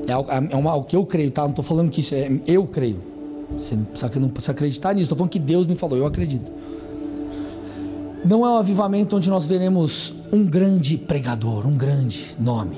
[0.07, 1.41] é, é uma, o que eu creio, tá?
[1.41, 2.39] Não estou falando que isso é.
[2.47, 3.01] Eu creio.
[3.51, 5.03] Você não precisa, não precisa acreditar nisso.
[5.03, 6.49] Estou falando que Deus me falou, eu acredito.
[8.23, 12.77] Não é um avivamento onde nós veremos um grande pregador, um grande nome.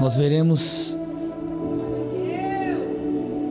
[0.00, 0.95] Nós veremos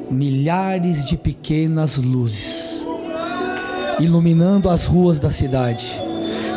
[0.10, 2.86] milhares de pequenas luzes,
[4.00, 6.02] iluminando as ruas da cidade,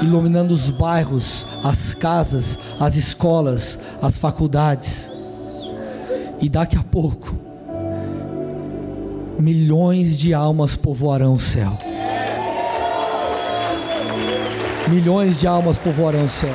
[0.02, 5.10] iluminando os bairros, as casas, as escolas, as faculdades.
[6.40, 7.34] E daqui a pouco,
[9.38, 11.76] milhões de almas povoarão o céu.
[14.88, 16.54] Milhões de almas povoarão o céu.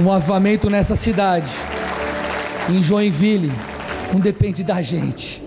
[0.00, 1.50] Um avivamento nessa cidade,
[2.68, 3.50] em Joinville
[4.12, 5.42] não depende da gente.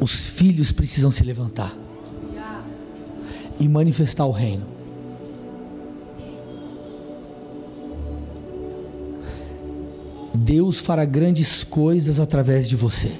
[0.00, 1.76] Os filhos precisam se levantar
[3.58, 4.66] e manifestar o reino.
[10.34, 13.10] Deus fará grandes coisas através de você.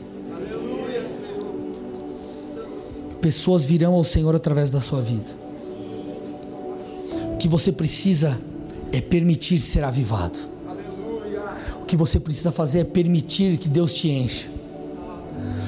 [3.20, 5.26] Pessoas virão ao Senhor através da sua vida.
[7.34, 8.40] O que você precisa
[8.92, 10.57] é permitir ser avivado
[11.88, 14.50] que você precisa fazer é permitir que Deus te encha.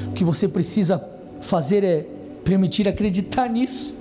[0.07, 1.03] O que você precisa
[1.41, 2.07] fazer é
[2.45, 3.95] permitir acreditar nisso.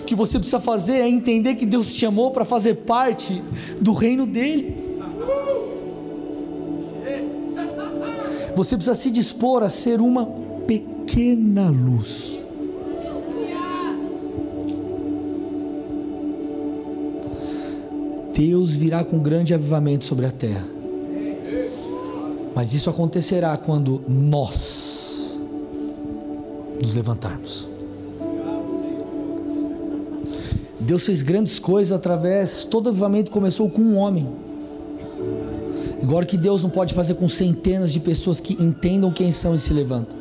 [0.00, 3.42] O que você precisa fazer é entender que Deus te chamou para fazer parte
[3.80, 4.76] do reino dele.
[8.54, 10.26] Você precisa se dispor a ser uma
[10.66, 12.37] pequena luz.
[18.38, 20.64] Deus virá com grande avivamento sobre a terra.
[22.54, 25.36] Mas isso acontecerá quando nós
[26.80, 27.68] nos levantarmos.
[30.78, 34.28] Deus fez grandes coisas através, todo avivamento começou com um homem.
[36.00, 39.58] Agora que Deus não pode fazer com centenas de pessoas que entendam quem são e
[39.58, 40.16] se levantam.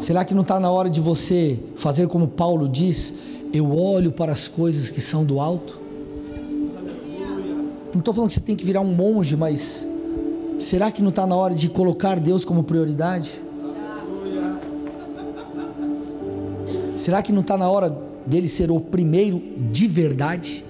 [0.00, 3.14] Será que não está na hora de você fazer como Paulo diz?
[3.52, 5.78] Eu olho para as coisas que são do alto.
[7.92, 9.86] Não estou falando que você tem que virar um monge, mas
[10.60, 13.42] será que não está na hora de colocar Deus como prioridade?
[16.94, 20.64] Será que não está na hora dele ser o primeiro de verdade?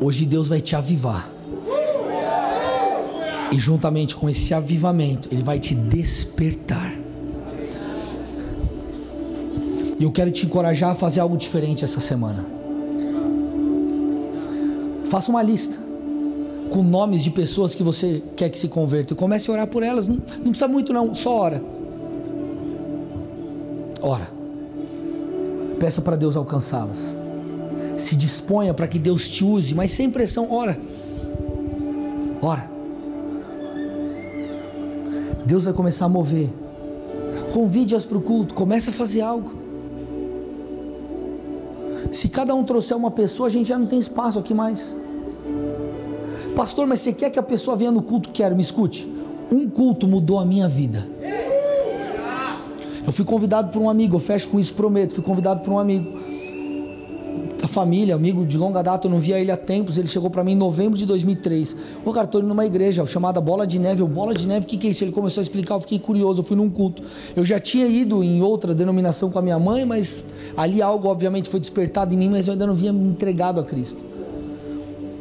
[0.00, 1.28] Hoje Deus vai te avivar.
[3.50, 6.93] E juntamente com esse avivamento, Ele vai te despertar.
[9.98, 12.44] E eu quero te encorajar a fazer algo diferente essa semana.
[15.06, 15.78] Faça uma lista
[16.70, 19.16] com nomes de pessoas que você quer que se convertam.
[19.16, 20.08] Comece a orar por elas.
[20.08, 21.62] Não, não precisa muito, não, só ora.
[24.02, 24.28] Ora.
[25.78, 27.16] Peça para Deus alcançá-las.
[27.96, 30.78] Se disponha para que Deus te use, mas sem pressão, ora.
[32.42, 32.68] Ora.
[35.46, 36.48] Deus vai começar a mover.
[37.52, 39.63] Convide-as para o culto, comece a fazer algo.
[42.14, 44.96] Se cada um trouxer uma pessoa, a gente já não tem espaço aqui mais.
[46.54, 48.30] Pastor, mas você quer que a pessoa venha no culto?
[48.30, 49.12] Quero, me escute.
[49.50, 51.08] Um culto mudou a minha vida.
[53.04, 55.12] Eu fui convidado por um amigo, eu fecho com isso, prometo.
[55.12, 56.23] Fui convidado por um amigo
[57.74, 59.98] família, amigo de longa data, eu não via ele há tempos.
[59.98, 61.76] Ele chegou para mim em novembro de 2003.
[62.04, 64.00] Ô, cara, tô indo numa igreja chamada Bola de Neve.
[64.00, 65.04] Eu, Bola de Neve, o que, que é isso?
[65.04, 66.40] Ele começou a explicar, eu fiquei curioso.
[66.40, 67.02] Eu fui num culto.
[67.34, 70.24] Eu já tinha ido em outra denominação com a minha mãe, mas
[70.56, 73.64] ali algo, obviamente, foi despertado em mim, mas eu ainda não havia me entregado a
[73.64, 74.02] Cristo.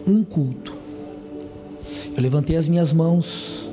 [0.08, 0.84] Um culto
[2.16, 3.70] eu levantei as minhas mãos,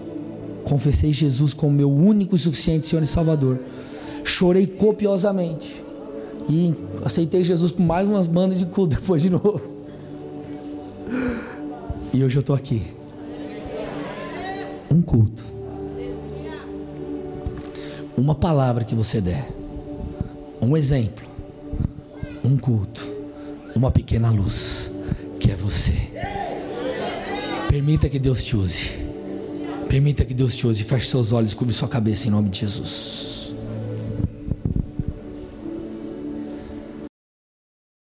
[0.65, 3.61] confessei Jesus como meu único e suficiente Senhor e Salvador.
[4.25, 5.85] Chorei copiosamente
[6.51, 6.75] e
[7.05, 9.71] aceitei Jesus por mais umas bandas de culto depois de novo.
[12.13, 12.83] E hoje eu estou aqui.
[14.91, 15.45] Um culto.
[18.17, 19.49] Uma palavra que você der.
[20.61, 21.25] Um exemplo.
[22.45, 23.09] Um culto.
[23.75, 24.91] Uma pequena luz.
[25.39, 25.95] Que é você.
[27.69, 28.91] Permita que Deus te use.
[29.89, 30.83] Permita que Deus te use.
[30.83, 33.40] Feche seus olhos, cubra sua cabeça em nome de Jesus.